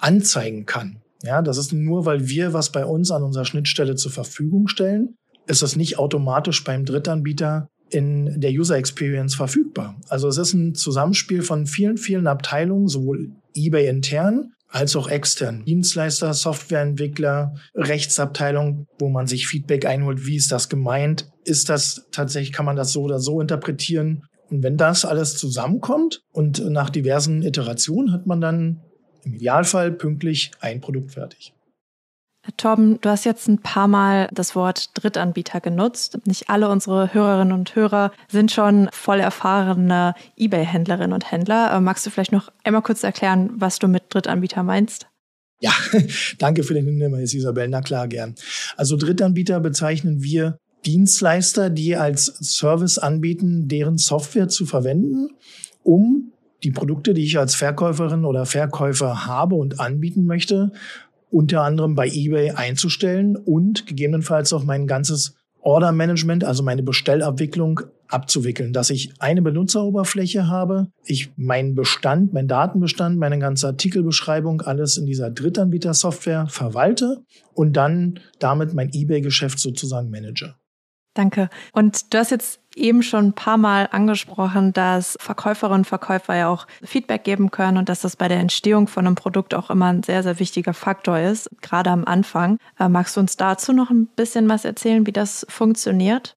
anzeigen 0.04 0.66
kann. 0.66 1.02
Ja, 1.24 1.42
das 1.42 1.58
ist 1.58 1.72
nur, 1.72 2.06
weil 2.06 2.28
wir 2.28 2.54
was 2.54 2.72
bei 2.72 2.86
uns 2.86 3.10
an 3.12 3.24
unserer 3.24 3.46
Schnittstelle 3.46 3.96
zur 3.96 4.12
Verfügung 4.12 4.68
stellen, 4.68 5.16
ist 5.48 5.62
das 5.62 5.76
nicht 5.76 5.98
automatisch 5.98 6.64
beim 6.64 6.86
Drittanbieter 6.86 7.68
in 7.90 8.40
der 8.42 8.52
User 8.52 8.78
Experience 8.78 9.36
verfügbar. 9.36 9.96
Also 10.10 10.28
es 10.28 10.38
ist 10.38 10.54
ein 10.54 10.76
Zusammenspiel 10.76 11.42
von 11.42 11.66
vielen, 11.66 11.98
vielen 11.98 12.28
Abteilungen, 12.28 12.88
sowohl 12.88 13.32
eBay 13.56 13.88
intern 13.88 14.52
als 14.68 14.96
auch 14.96 15.08
extern. 15.08 15.64
Dienstleister, 15.66 16.34
Softwareentwickler, 16.34 17.54
Rechtsabteilung, 17.76 18.88
wo 19.00 19.10
man 19.10 19.28
sich 19.28 19.48
Feedback 19.48 19.86
einholt, 19.86 20.26
wie 20.26 20.36
ist 20.36 20.52
das 20.52 20.68
gemeint? 20.68 21.30
Ist 21.46 21.70
das 21.70 22.08
tatsächlich, 22.12 22.52
kann 22.52 22.66
man 22.66 22.76
das 22.76 22.92
so 22.92 23.04
oder 23.04 23.20
so 23.20 23.40
interpretieren? 23.40 24.24
Und 24.50 24.64
wenn 24.64 24.76
das 24.76 25.06
alles 25.06 25.38
zusammenkommt 25.38 26.24
und 26.32 26.68
nach 26.70 26.90
diversen 26.90 27.44
Iterationen 27.44 28.12
hat 28.12 28.26
man 28.26 28.42
dann 28.42 28.82
im 29.26 29.34
Idealfall 29.34 29.92
pünktlich 29.92 30.52
ein 30.60 30.82
Produkt 30.82 31.12
fertig. 31.12 31.54
Torben, 32.58 33.00
du 33.00 33.10
hast 33.10 33.24
jetzt 33.24 33.48
ein 33.48 33.60
paar 33.60 33.88
Mal 33.88 34.28
das 34.34 34.54
Wort 34.54 34.90
Drittanbieter 34.96 35.62
genutzt. 35.62 36.18
Nicht 36.26 36.50
alle 36.50 36.68
unsere 36.68 37.14
Hörerinnen 37.14 37.54
und 37.54 37.74
Hörer 37.76 38.12
sind 38.28 38.52
schon 38.52 38.90
voll 38.92 39.22
erfahrene 39.22 40.14
eBay-Händlerinnen 40.38 41.14
und 41.14 41.32
Händler. 41.32 41.74
Äh, 41.74 41.80
magst 41.80 42.06
du 42.06 42.10
vielleicht 42.10 42.34
noch 42.34 42.52
einmal 42.66 42.82
kurz 42.82 43.04
erklären, 43.04 43.52
was 43.56 43.80
du 43.80 43.88
mit 43.88 44.04
Drittanbieter 44.10 44.62
meinst? 44.64 45.08
Ja, 45.62 45.72
danke 46.38 46.64
für 46.64 46.74
den 46.74 46.86
Hinweis, 46.86 47.34
Isabel. 47.34 47.70
Na 47.70 47.82
klar, 47.82 48.10
gern. 48.10 48.36
Also 48.76 48.98
Drittanbieter 48.98 49.62
bezeichnen 49.62 50.22
wir 50.22 50.58
Dienstleister, 50.86 51.70
die 51.70 51.96
als 51.96 52.26
Service 52.26 52.98
anbieten, 52.98 53.70
deren 53.70 53.98
Software 53.98 54.50
zu 54.50 54.66
verwenden, 54.66 55.30
um 55.82 56.34
die 56.64 56.72
Produkte, 56.72 57.14
die 57.14 57.24
ich 57.24 57.38
als 57.38 57.56
Verkäuferin 57.56 58.26
oder 58.26 58.46
Verkäufer 58.46 59.26
habe 59.26 59.56
und 59.56 59.80
anbieten 59.80 60.26
möchte, 60.26 60.72
unter 61.30 61.64
anderem 61.64 61.96
bei 61.96 62.08
eBay 62.08 62.52
einzustellen 62.52 63.36
und 63.36 63.88
gegebenenfalls 63.88 64.54
auch 64.54 64.64
mein 64.64 64.88
ganzes 64.88 65.36
Order 65.62 65.92
Management, 65.92 66.44
also 66.44 66.62
meine 66.62 66.84
Bestellabwicklung 66.84 67.82
abzuwickeln, 68.08 68.74
dass 68.74 68.90
ich 68.90 69.14
eine 69.20 69.42
Benutzeroberfläche 69.42 70.48
habe, 70.48 70.88
ich 71.06 71.32
meinen 71.38 71.74
Bestand, 71.74 72.34
meinen 72.34 72.48
Datenbestand, 72.48 73.18
meine 73.18 73.40
ganze 73.40 73.68
Artikelbeschreibung, 73.68 74.62
alles 74.62 74.98
in 74.98 75.06
dieser 75.06 75.32
Drittanbieter-Software 75.32 76.48
verwalte 76.50 77.24
und 77.54 77.74
dann 77.74 78.20
damit 78.40 78.74
mein 78.74 78.92
eBay-Geschäft 78.94 79.58
sozusagen 79.58 80.10
manage. 80.10 80.54
Danke. 81.14 81.50
Und 81.74 82.14
du 82.14 82.18
hast 82.18 82.32
jetzt 82.32 82.60
eben 82.76 83.04
schon 83.04 83.28
ein 83.28 83.34
paar 83.34 83.58
Mal 83.58 83.88
angesprochen, 83.92 84.74
dass 84.74 85.16
Verkäuferinnen 85.20 85.82
und 85.82 85.86
Verkäufer 85.86 86.36
ja 86.36 86.50
auch 86.50 86.66
Feedback 86.84 87.24
geben 87.24 87.52
können 87.52 87.78
und 87.78 87.88
dass 87.88 88.02
das 88.02 88.16
bei 88.16 88.28
der 88.28 88.40
Entstehung 88.40 88.88
von 88.88 89.06
einem 89.06 89.16
Produkt 89.16 89.54
auch 89.54 89.70
immer 89.70 89.88
ein 89.88 90.02
sehr, 90.02 90.24
sehr 90.24 90.40
wichtiger 90.40 90.74
Faktor 90.74 91.20
ist, 91.20 91.50
gerade 91.62 91.92
am 91.92 92.06
Anfang. 92.06 92.58
Äh, 92.80 92.90
magst 92.90 93.16
du 93.16 93.20
uns 93.20 93.38
dazu 93.38 93.74
noch 93.74 93.92
ein 93.92 94.08
bisschen 94.16 94.50
was 94.50 94.66
erzählen, 94.66 95.06
wie 95.06 95.12
das 95.12 95.46
funktioniert? 95.50 96.36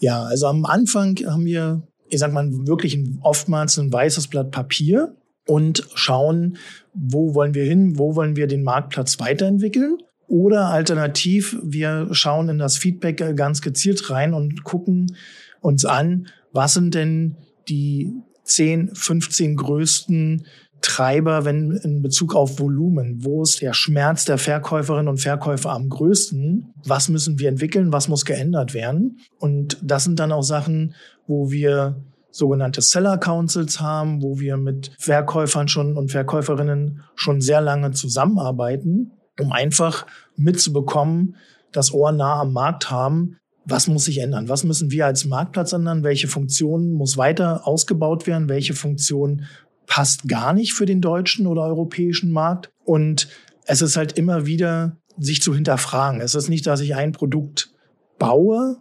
Ja, 0.00 0.22
also 0.22 0.46
am 0.46 0.64
Anfang 0.64 1.16
haben 1.26 1.44
wir, 1.44 1.82
ich 2.08 2.20
sag 2.20 2.32
mal, 2.32 2.48
wirklich 2.66 2.98
oftmals 3.22 3.78
ein 3.78 3.92
weißes 3.92 4.28
Blatt 4.28 4.52
Papier 4.52 5.16
und 5.46 5.88
schauen, 5.94 6.58
wo 6.94 7.34
wollen 7.34 7.54
wir 7.54 7.64
hin, 7.64 7.98
wo 7.98 8.14
wollen 8.14 8.36
wir 8.36 8.46
den 8.46 8.62
Marktplatz 8.62 9.18
weiterentwickeln 9.18 9.98
oder 10.28 10.66
alternativ, 10.66 11.56
wir 11.62 12.08
schauen 12.12 12.48
in 12.48 12.58
das 12.58 12.76
Feedback 12.76 13.36
ganz 13.36 13.62
gezielt 13.62 14.10
rein 14.10 14.34
und 14.34 14.64
gucken 14.64 15.16
uns 15.60 15.84
an, 15.84 16.28
was 16.52 16.74
sind 16.74 16.94
denn 16.94 17.36
die 17.68 18.12
10, 18.44 18.94
15 18.94 19.56
größten 19.56 20.46
Treiber, 20.80 21.46
wenn 21.46 21.70
in 21.70 22.02
Bezug 22.02 22.34
auf 22.34 22.60
Volumen, 22.60 23.24
wo 23.24 23.42
ist 23.42 23.62
der 23.62 23.72
Schmerz 23.72 24.26
der 24.26 24.36
Verkäuferinnen 24.36 25.08
und 25.08 25.18
Verkäufer 25.18 25.70
am 25.70 25.88
größten? 25.88 26.74
Was 26.84 27.08
müssen 27.08 27.38
wir 27.38 27.48
entwickeln? 27.48 27.92
Was 27.92 28.08
muss 28.08 28.26
geändert 28.26 28.74
werden? 28.74 29.18
Und 29.38 29.78
das 29.82 30.04
sind 30.04 30.20
dann 30.20 30.30
auch 30.30 30.42
Sachen, 30.42 30.94
wo 31.26 31.50
wir 31.50 32.04
sogenannte 32.30 32.82
Seller 32.82 33.16
Councils 33.16 33.80
haben, 33.80 34.20
wo 34.20 34.38
wir 34.40 34.58
mit 34.58 34.92
Verkäufern 34.98 35.68
schon 35.68 35.96
und 35.96 36.10
Verkäuferinnen 36.10 37.00
schon 37.14 37.40
sehr 37.40 37.62
lange 37.62 37.92
zusammenarbeiten 37.92 39.12
um 39.40 39.52
einfach 39.52 40.06
mitzubekommen, 40.36 41.36
das 41.72 41.92
Ohr 41.92 42.12
nah 42.12 42.40
am 42.40 42.52
Markt 42.52 42.90
haben. 42.90 43.38
Was 43.64 43.88
muss 43.88 44.04
sich 44.04 44.18
ändern? 44.18 44.48
Was 44.48 44.64
müssen 44.64 44.90
wir 44.90 45.06
als 45.06 45.24
Marktplatz 45.24 45.72
ändern? 45.72 46.04
Welche 46.04 46.28
Funktion 46.28 46.92
muss 46.92 47.16
weiter 47.16 47.66
ausgebaut 47.66 48.26
werden? 48.26 48.48
Welche 48.48 48.74
Funktion 48.74 49.46
passt 49.86 50.28
gar 50.28 50.52
nicht 50.52 50.74
für 50.74 50.86
den 50.86 51.00
deutschen 51.00 51.46
oder 51.46 51.62
europäischen 51.62 52.30
Markt? 52.30 52.70
Und 52.84 53.28
es 53.66 53.80
ist 53.80 53.96
halt 53.96 54.12
immer 54.12 54.46
wieder 54.46 54.96
sich 55.18 55.40
zu 55.40 55.54
hinterfragen. 55.54 56.20
Es 56.20 56.34
ist 56.34 56.48
nicht, 56.48 56.66
dass 56.66 56.80
ich 56.80 56.94
ein 56.94 57.12
Produkt 57.12 57.70
baue, 58.18 58.78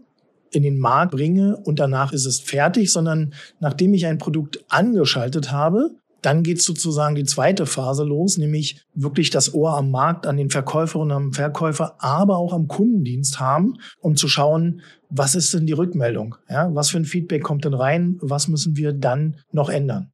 in 0.56 0.64
den 0.64 0.78
Markt 0.78 1.12
bringe 1.12 1.58
und 1.58 1.80
danach 1.80 2.14
ist 2.14 2.26
es 2.26 2.40
fertig, 2.40 2.92
sondern 2.92 3.34
nachdem 3.60 3.94
ich 3.94 4.06
ein 4.06 4.18
Produkt 4.18 4.64
angeschaltet 4.70 5.52
habe, 5.52 5.92
dann 6.26 6.44
geht 6.44 6.62
sozusagen 6.62 7.16
die 7.16 7.26
zweite 7.26 7.66
Phase 7.66 8.04
los, 8.04 8.38
nämlich 8.38 8.84
wirklich 8.96 9.30
das 9.30 9.54
Ohr 9.54 9.78
am 9.78 9.92
Markt, 9.92 10.26
an 10.26 10.38
den 10.38 10.50
Verkäuferinnen, 10.50 11.12
am 11.12 11.34
Verkäufer, 11.34 11.96
aber 12.00 12.38
auch 12.38 12.54
am 12.54 12.68
Kundendienst 12.68 13.40
haben, 13.40 13.76
um 14.00 14.16
zu 14.16 14.28
schauen, 14.28 14.82
was 15.10 15.36
ist 15.36 15.54
denn 15.54 15.66
die 15.66 15.74
Rückmeldung? 15.74 16.36
Ja, 16.50 16.74
was 16.74 16.90
für 16.90 16.98
ein 16.98 17.06
Feedback 17.06 17.44
kommt 17.44 17.66
denn 17.66 17.74
rein? 17.74 18.18
Was 18.22 18.48
müssen 18.48 18.76
wir 18.76 18.94
dann 18.94 19.38
noch 19.52 19.70
ändern? 19.70 20.12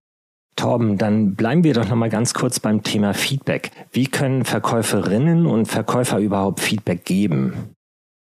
Torben, 0.55 0.97
dann 0.97 1.35
bleiben 1.35 1.63
wir 1.63 1.73
doch 1.73 1.87
noch 1.87 1.95
mal 1.95 2.09
ganz 2.09 2.33
kurz 2.33 2.59
beim 2.59 2.83
Thema 2.83 3.13
Feedback. 3.13 3.71
Wie 3.91 4.07
können 4.07 4.43
Verkäuferinnen 4.43 5.45
und 5.45 5.67
Verkäufer 5.67 6.19
überhaupt 6.19 6.59
Feedback 6.59 7.05
geben? 7.05 7.75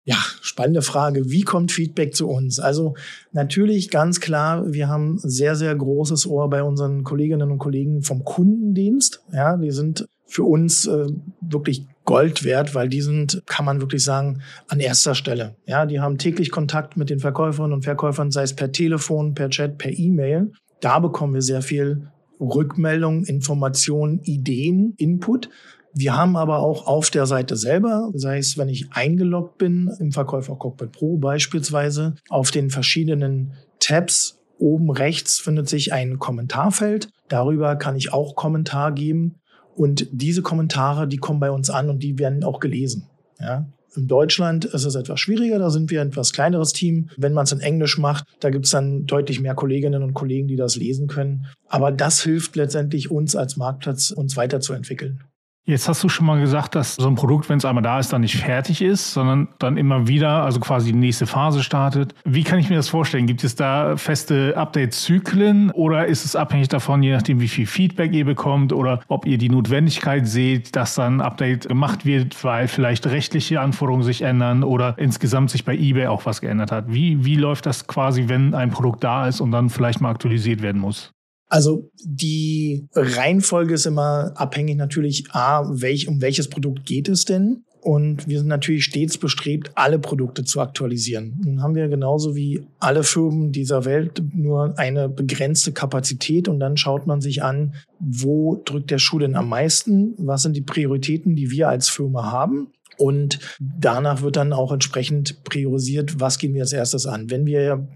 Ja, 0.06 0.18
spannende 0.42 0.82
Frage. 0.82 1.30
Wie 1.30 1.42
kommt 1.42 1.72
Feedback 1.72 2.14
zu 2.14 2.28
uns? 2.28 2.60
Also 2.60 2.94
natürlich 3.32 3.90
ganz 3.90 4.20
klar, 4.20 4.70
wir 4.72 4.88
haben 4.88 5.18
sehr, 5.18 5.56
sehr 5.56 5.74
großes 5.74 6.26
Ohr 6.26 6.50
bei 6.50 6.62
unseren 6.62 7.04
Kolleginnen 7.04 7.50
und 7.50 7.58
Kollegen 7.58 8.02
vom 8.02 8.22
Kundendienst. 8.22 9.22
Ja, 9.32 9.56
die 9.56 9.70
sind 9.70 10.06
für 10.26 10.44
uns 10.44 10.86
äh, 10.86 11.06
wirklich 11.40 11.86
Gold 12.04 12.44
wert, 12.44 12.74
weil 12.74 12.88
die 12.88 13.00
sind, 13.00 13.42
kann 13.46 13.64
man 13.64 13.80
wirklich 13.80 14.04
sagen, 14.04 14.42
an 14.68 14.80
erster 14.80 15.14
Stelle. 15.14 15.56
Ja, 15.66 15.86
die 15.86 16.00
haben 16.00 16.18
täglich 16.18 16.50
Kontakt 16.50 16.98
mit 16.98 17.08
den 17.08 17.20
Verkäuferinnen 17.20 17.72
und 17.72 17.84
Verkäufern, 17.84 18.30
sei 18.30 18.42
es 18.42 18.54
per 18.54 18.72
Telefon, 18.72 19.34
per 19.34 19.48
Chat, 19.48 19.78
per 19.78 19.90
E-Mail. 19.90 20.52
Da 20.80 20.98
bekommen 20.98 21.32
wir 21.32 21.42
sehr 21.42 21.62
viel 21.62 22.08
Rückmeldung, 22.40 23.24
Informationen, 23.24 24.20
Ideen, 24.24 24.94
Input. 24.98 25.48
Wir 25.94 26.16
haben 26.16 26.36
aber 26.36 26.58
auch 26.58 26.86
auf 26.86 27.10
der 27.10 27.26
Seite 27.26 27.56
selber, 27.56 28.10
sei 28.14 28.38
es, 28.38 28.58
wenn 28.58 28.68
ich 28.68 28.88
eingeloggt 28.92 29.58
bin, 29.58 29.90
im 30.00 30.10
Verkäufer 30.10 30.56
Cockpit 30.56 30.90
Pro 30.90 31.18
beispielsweise, 31.18 32.16
auf 32.28 32.50
den 32.50 32.70
verschiedenen 32.70 33.52
Tabs 33.78 34.40
oben 34.58 34.90
rechts 34.90 35.38
findet 35.38 35.68
sich 35.68 35.92
ein 35.92 36.18
Kommentarfeld. 36.18 37.08
Darüber 37.28 37.76
kann 37.76 37.96
ich 37.96 38.12
auch 38.12 38.34
Kommentar 38.34 38.92
geben. 38.92 39.36
Und 39.76 40.08
diese 40.12 40.42
Kommentare, 40.42 41.08
die 41.08 41.16
kommen 41.16 41.40
bei 41.40 41.50
uns 41.50 41.70
an 41.70 41.90
und 41.90 42.02
die 42.02 42.18
werden 42.18 42.44
auch 42.44 42.60
gelesen. 42.60 43.08
Ja? 43.40 43.66
In 43.96 44.08
Deutschland 44.08 44.64
ist 44.64 44.84
es 44.84 44.96
etwas 44.96 45.20
schwieriger, 45.20 45.58
da 45.58 45.70
sind 45.70 45.90
wir 45.90 46.00
ein 46.00 46.08
etwas 46.08 46.32
kleineres 46.32 46.72
Team. 46.72 47.10
Wenn 47.16 47.32
man 47.32 47.44
es 47.44 47.52
in 47.52 47.60
Englisch 47.60 47.98
macht, 47.98 48.24
da 48.40 48.50
gibt 48.50 48.64
es 48.64 48.72
dann 48.72 49.06
deutlich 49.06 49.40
mehr 49.40 49.54
Kolleginnen 49.54 50.02
und 50.02 50.14
Kollegen, 50.14 50.48
die 50.48 50.56
das 50.56 50.74
lesen 50.76 51.06
können. 51.06 51.46
Aber 51.68 51.92
das 51.92 52.20
hilft 52.22 52.56
letztendlich 52.56 53.10
uns 53.10 53.36
als 53.36 53.56
Marktplatz, 53.56 54.10
uns 54.10 54.36
weiterzuentwickeln. 54.36 55.22
Jetzt 55.66 55.88
hast 55.88 56.04
du 56.04 56.10
schon 56.10 56.26
mal 56.26 56.38
gesagt, 56.38 56.74
dass 56.74 56.96
so 56.96 57.08
ein 57.08 57.14
Produkt, 57.14 57.48
wenn 57.48 57.56
es 57.56 57.64
einmal 57.64 57.82
da 57.82 57.98
ist, 57.98 58.12
dann 58.12 58.20
nicht 58.20 58.36
fertig 58.36 58.82
ist, 58.82 59.14
sondern 59.14 59.48
dann 59.58 59.78
immer 59.78 60.06
wieder, 60.06 60.42
also 60.42 60.60
quasi 60.60 60.92
die 60.92 60.98
nächste 60.98 61.26
Phase 61.26 61.62
startet. 61.62 62.14
Wie 62.26 62.44
kann 62.44 62.58
ich 62.58 62.68
mir 62.68 62.76
das 62.76 62.90
vorstellen? 62.90 63.26
Gibt 63.26 63.44
es 63.44 63.54
da 63.54 63.96
feste 63.96 64.54
Update-Zyklen 64.58 65.70
oder 65.70 66.04
ist 66.04 66.26
es 66.26 66.36
abhängig 66.36 66.68
davon, 66.68 67.02
je 67.02 67.12
nachdem, 67.12 67.40
wie 67.40 67.48
viel 67.48 67.66
Feedback 67.66 68.12
ihr 68.12 68.26
bekommt 68.26 68.74
oder 68.74 69.00
ob 69.08 69.24
ihr 69.24 69.38
die 69.38 69.48
Notwendigkeit 69.48 70.28
seht, 70.28 70.76
dass 70.76 70.96
dann 70.96 71.20
ein 71.20 71.20
Update 71.22 71.66
gemacht 71.66 72.04
wird, 72.04 72.44
weil 72.44 72.68
vielleicht 72.68 73.06
rechtliche 73.06 73.58
Anforderungen 73.58 74.04
sich 74.04 74.20
ändern 74.20 74.64
oder 74.64 74.98
insgesamt 74.98 75.48
sich 75.48 75.64
bei 75.64 75.74
eBay 75.74 76.08
auch 76.08 76.26
was 76.26 76.42
geändert 76.42 76.72
hat? 76.72 76.92
Wie, 76.92 77.24
wie 77.24 77.36
läuft 77.36 77.64
das 77.64 77.86
quasi, 77.86 78.28
wenn 78.28 78.52
ein 78.52 78.68
Produkt 78.68 79.02
da 79.02 79.28
ist 79.28 79.40
und 79.40 79.50
dann 79.50 79.70
vielleicht 79.70 80.02
mal 80.02 80.10
aktualisiert 80.10 80.60
werden 80.60 80.82
muss? 80.82 81.13
Also 81.48 81.90
die 82.04 82.88
Reihenfolge 82.94 83.74
ist 83.74 83.86
immer 83.86 84.32
abhängig 84.34 84.76
natürlich, 84.76 85.24
a, 85.30 85.62
welch, 85.70 86.08
um 86.08 86.20
welches 86.20 86.48
Produkt 86.48 86.86
geht 86.86 87.08
es 87.08 87.24
denn? 87.24 87.64
Und 87.84 88.26
wir 88.26 88.38
sind 88.38 88.48
natürlich 88.48 88.84
stets 88.84 89.18
bestrebt, 89.18 89.70
alle 89.74 89.98
Produkte 89.98 90.42
zu 90.42 90.62
aktualisieren. 90.62 91.38
Nun 91.44 91.62
haben 91.62 91.74
wir 91.74 91.86
genauso 91.88 92.34
wie 92.34 92.66
alle 92.78 93.02
Firmen 93.02 93.52
dieser 93.52 93.84
Welt 93.84 94.22
nur 94.32 94.78
eine 94.78 95.10
begrenzte 95.10 95.72
Kapazität 95.72 96.48
und 96.48 96.60
dann 96.60 96.78
schaut 96.78 97.06
man 97.06 97.20
sich 97.20 97.42
an, 97.42 97.74
wo 98.00 98.62
drückt 98.64 98.90
der 98.90 98.98
Schuh 98.98 99.18
denn 99.18 99.36
am 99.36 99.50
meisten? 99.50 100.14
Was 100.16 100.42
sind 100.42 100.56
die 100.56 100.62
Prioritäten, 100.62 101.36
die 101.36 101.50
wir 101.50 101.68
als 101.68 101.90
Firma 101.90 102.32
haben? 102.32 102.72
Und 102.96 103.38
danach 103.60 104.22
wird 104.22 104.36
dann 104.36 104.54
auch 104.54 104.72
entsprechend 104.72 105.44
priorisiert, 105.44 106.20
was 106.20 106.38
gehen 106.38 106.54
wir 106.54 106.62
als 106.62 106.72
erstes 106.72 107.04
an. 107.04 107.28
Wenn 107.28 107.44
wir 107.44 107.86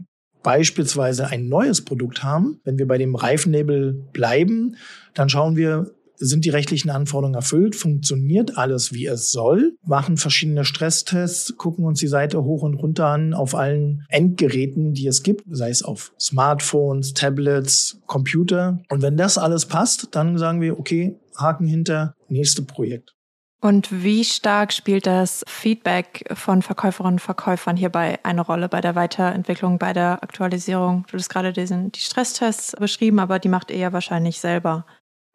beispielsweise 0.43 1.29
ein 1.29 1.49
neues 1.49 1.85
Produkt 1.85 2.23
haben, 2.23 2.61
wenn 2.65 2.79
wir 2.79 2.87
bei 2.87 2.99
dem 2.99 3.15
Reifennebel 3.15 3.93
bleiben, 4.13 4.77
dann 5.15 5.29
schauen 5.29 5.57
wir, 5.57 5.91
sind 6.21 6.45
die 6.45 6.51
rechtlichen 6.51 6.91
Anforderungen 6.91 7.37
erfüllt? 7.37 7.77
Funktioniert 7.77 8.59
alles, 8.59 8.93
wie 8.93 9.07
es 9.07 9.31
soll? 9.31 9.77
Machen 9.87 10.17
verschiedene 10.17 10.65
Stresstests, 10.65 11.57
gucken 11.57 11.85
uns 11.85 12.01
die 12.01 12.09
Seite 12.09 12.43
hoch 12.45 12.63
und 12.63 12.75
runter 12.75 13.07
an 13.07 13.35
auf 13.35 13.55
allen 13.55 14.05
Endgeräten, 14.09 14.95
die 14.95 15.07
es 15.07 15.23
gibt, 15.23 15.45
sei 15.49 15.71
es 15.71 15.83
auf 15.83 16.13
Smartphones, 16.21 17.15
Tablets, 17.15 18.01
Computer. 18.07 18.81
Und 18.89 19.03
wenn 19.03 19.17
das 19.17 19.39
alles 19.39 19.67
passt, 19.67 20.09
dann 20.13 20.39
sagen 20.39 20.61
wir, 20.61 20.79
okay, 20.79 21.17
Haken 21.37 21.67
hinter, 21.67 22.15
nächste 22.29 22.63
Projekt. 22.63 23.15
Und 23.61 24.05
wie 24.05 24.25
stark 24.25 24.73
spielt 24.73 25.07
das 25.07 25.45
Feedback 25.49 26.25
von 26.35 26.63
Verkäuferinnen 26.63 27.15
und 27.15 27.21
Verkäufern 27.21 27.77
hierbei 27.77 28.21
eine 28.23 28.43
Rolle 28.43 28.69
bei 28.69 28.81
der 28.81 28.95
Weiterentwicklung, 28.95 29.79
bei 29.79 29.93
der 29.93 30.23
Aktualisierung? 30.23 31.05
Du 31.11 31.19
hast 31.19 31.29
gerade 31.29 31.53
diesen, 31.53 31.91
die 31.91 32.01
Stresstests 32.01 32.77
beschrieben, 32.79 33.19
aber 33.19 33.41
die 33.41 33.49
macht 33.49 33.73
ihr 33.73 33.79
ja 33.79 33.93
wahrscheinlich 33.93 34.39
selber. 34.39 34.87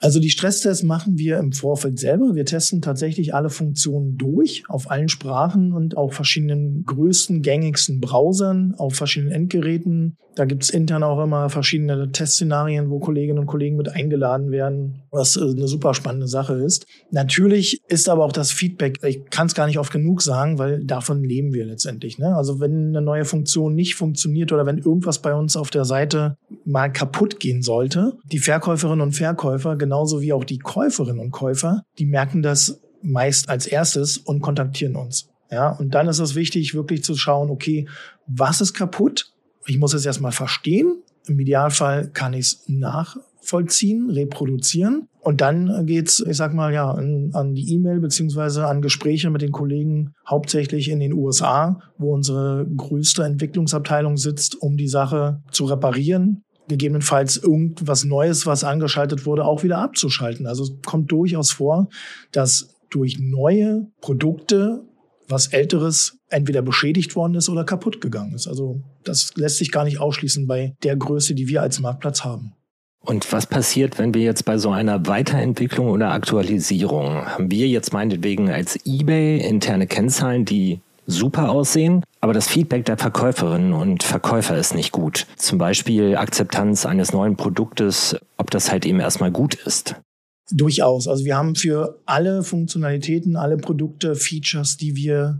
Also 0.03 0.19
die 0.19 0.29
Stresstests 0.29 0.83
machen 0.83 1.17
wir 1.17 1.37
im 1.37 1.53
Vorfeld 1.53 1.97
selber. 1.97 2.35
Wir 2.35 2.43
testen 2.43 2.81
tatsächlich 2.81 3.33
alle 3.33 3.49
Funktionen 3.49 4.17
durch 4.17 4.63
auf 4.67 4.91
allen 4.91 5.07
Sprachen 5.07 5.71
und 5.71 5.95
auch 5.95 6.11
verschiedenen 6.11 6.83
größten, 6.83 7.41
gängigsten 7.41 8.01
Browsern, 8.01 8.75
auf 8.77 8.95
verschiedenen 8.95 9.31
Endgeräten. 9.31 10.17
Da 10.35 10.43
gibt's 10.43 10.71
intern 10.71 11.03
auch 11.03 11.23
immer 11.23 11.49
verschiedene 11.49 12.11
Testszenarien, 12.11 12.89
wo 12.89 12.99
Kolleginnen 12.99 13.39
und 13.39 13.45
Kollegen 13.45 13.77
mit 13.77 13.87
eingeladen 13.87 14.51
werden, 14.51 15.03
was 15.11 15.37
äh, 15.37 15.41
eine 15.41 15.67
super 15.67 15.93
spannende 15.93 16.27
Sache 16.27 16.55
ist. 16.55 16.85
Natürlich 17.11 17.79
ist 17.87 18.09
aber 18.09 18.25
auch 18.25 18.31
das 18.31 18.51
Feedback, 18.51 18.97
ich 19.03 19.29
kann 19.29 19.47
es 19.47 19.53
gar 19.53 19.67
nicht 19.67 19.77
oft 19.77 19.93
genug 19.93 20.21
sagen, 20.21 20.57
weil 20.57 20.83
davon 20.83 21.23
leben 21.23 21.53
wir 21.53 21.65
letztendlich. 21.65 22.17
Ne? 22.17 22.35
Also 22.35 22.59
wenn 22.59 22.89
eine 22.89 23.01
neue 23.01 23.25
Funktion 23.25 23.75
nicht 23.75 23.95
funktioniert 23.95 24.51
oder 24.51 24.65
wenn 24.65 24.79
irgendwas 24.79 25.19
bei 25.19 25.33
uns 25.33 25.55
auf 25.55 25.69
der 25.69 25.85
Seite 25.85 26.35
mal 26.65 26.91
kaputt 26.91 27.39
gehen 27.39 27.61
sollte, 27.61 28.17
die 28.31 28.39
Verkäuferinnen 28.39 29.01
und 29.01 29.13
Verkäufer 29.13 29.75
genau 29.75 29.92
genauso 29.93 30.21
wie 30.21 30.33
auch 30.33 30.43
die 30.43 30.57
Käuferinnen 30.57 31.19
und 31.19 31.29
Käufer, 31.29 31.83
die 31.99 32.07
merken 32.07 32.41
das 32.41 32.81
meist 33.03 33.47
als 33.47 33.67
erstes 33.67 34.17
und 34.17 34.41
kontaktieren 34.41 34.95
uns. 34.95 35.29
Ja, 35.51 35.69
und 35.69 35.93
dann 35.93 36.07
ist 36.07 36.17
es 36.17 36.33
wichtig, 36.33 36.73
wirklich 36.73 37.03
zu 37.03 37.15
schauen, 37.15 37.51
okay, 37.51 37.87
was 38.25 38.59
ist 38.59 38.73
kaputt? 38.73 39.33
ich 39.67 39.77
muss 39.77 39.93
es 39.93 40.05
erstmal 40.05 40.31
verstehen. 40.31 41.01
Im 41.27 41.39
Idealfall 41.39 42.09
kann 42.09 42.33
ich 42.33 42.39
es 42.47 42.63
nachvollziehen, 42.67 44.09
reproduzieren. 44.09 45.07
Und 45.21 45.39
dann 45.39 45.85
geht's, 45.85 46.19
ich 46.19 46.35
sag 46.35 46.53
mal, 46.53 46.73
ja, 46.73 46.91
an, 46.91 47.29
an 47.33 47.53
die 47.53 47.73
E-Mail 47.73 47.99
beziehungsweise 47.99 48.67
an 48.67 48.81
Gespräche 48.81 49.29
mit 49.29 49.41
den 49.41 49.51
Kollegen, 49.51 50.13
hauptsächlich 50.27 50.89
in 50.89 50.99
den 50.99 51.13
USA, 51.13 51.79
wo 51.97 52.13
unsere 52.13 52.67
größte 52.75 53.23
Entwicklungsabteilung 53.23 54.17
sitzt, 54.17 54.61
um 54.61 54.75
die 54.75 54.89
Sache 54.89 55.41
zu 55.51 55.65
reparieren, 55.65 56.43
gegebenenfalls 56.73 57.37
irgendwas 57.37 58.03
Neues, 58.03 58.45
was 58.45 58.63
angeschaltet 58.63 59.25
wurde, 59.25 59.45
auch 59.45 59.63
wieder 59.63 59.77
abzuschalten. 59.77 60.47
Also 60.47 60.63
es 60.63 60.71
kommt 60.85 61.11
durchaus 61.11 61.51
vor, 61.51 61.87
dass 62.31 62.69
durch 62.89 63.17
neue 63.19 63.87
Produkte 64.01 64.83
was 65.29 65.47
Älteres 65.47 66.17
entweder 66.29 66.61
beschädigt 66.61 67.15
worden 67.15 67.35
ist 67.35 67.49
oder 67.49 67.63
kaputt 67.63 68.01
gegangen 68.01 68.33
ist. 68.33 68.47
Also 68.47 68.81
das 69.03 69.31
lässt 69.35 69.57
sich 69.57 69.71
gar 69.71 69.85
nicht 69.85 69.99
ausschließen 69.99 70.47
bei 70.47 70.75
der 70.83 70.95
Größe, 70.95 71.33
die 71.33 71.47
wir 71.47 71.61
als 71.61 71.79
Marktplatz 71.79 72.23
haben. 72.23 72.53
Und 72.99 73.31
was 73.33 73.47
passiert, 73.47 73.99
wenn 73.99 74.13
wir 74.13 74.21
jetzt 74.21 74.45
bei 74.45 74.57
so 74.57 74.71
einer 74.71 75.07
Weiterentwicklung 75.07 75.89
oder 75.89 76.11
Aktualisierung 76.11 77.25
haben 77.25 77.51
wir 77.51 77.67
jetzt 77.67 77.91
meinetwegen 77.91 78.49
als 78.49 78.79
eBay 78.85 79.39
interne 79.39 79.87
Kennzahlen, 79.87 80.45
die 80.45 80.79
super 81.05 81.49
aussehen, 81.49 82.03
aber 82.21 82.33
das 82.33 82.47
Feedback 82.47 82.85
der 82.85 82.97
Verkäuferinnen 82.97 83.73
und 83.73 84.03
Verkäufer 84.03 84.57
ist 84.57 84.75
nicht 84.75 84.91
gut. 84.91 85.27
Zum 85.35 85.57
Beispiel 85.57 86.17
Akzeptanz 86.17 86.85
eines 86.85 87.13
neuen 87.13 87.35
Produktes, 87.35 88.15
ob 88.37 88.51
das 88.51 88.71
halt 88.71 88.85
eben 88.85 88.99
erstmal 88.99 89.31
gut 89.31 89.55
ist. 89.55 89.95
Durchaus. 90.51 91.07
Also 91.07 91.25
wir 91.25 91.37
haben 91.37 91.55
für 91.55 92.01
alle 92.05 92.43
Funktionalitäten, 92.43 93.35
alle 93.35 93.57
Produkte, 93.57 94.15
Features, 94.15 94.77
die 94.77 94.95
wir 94.95 95.39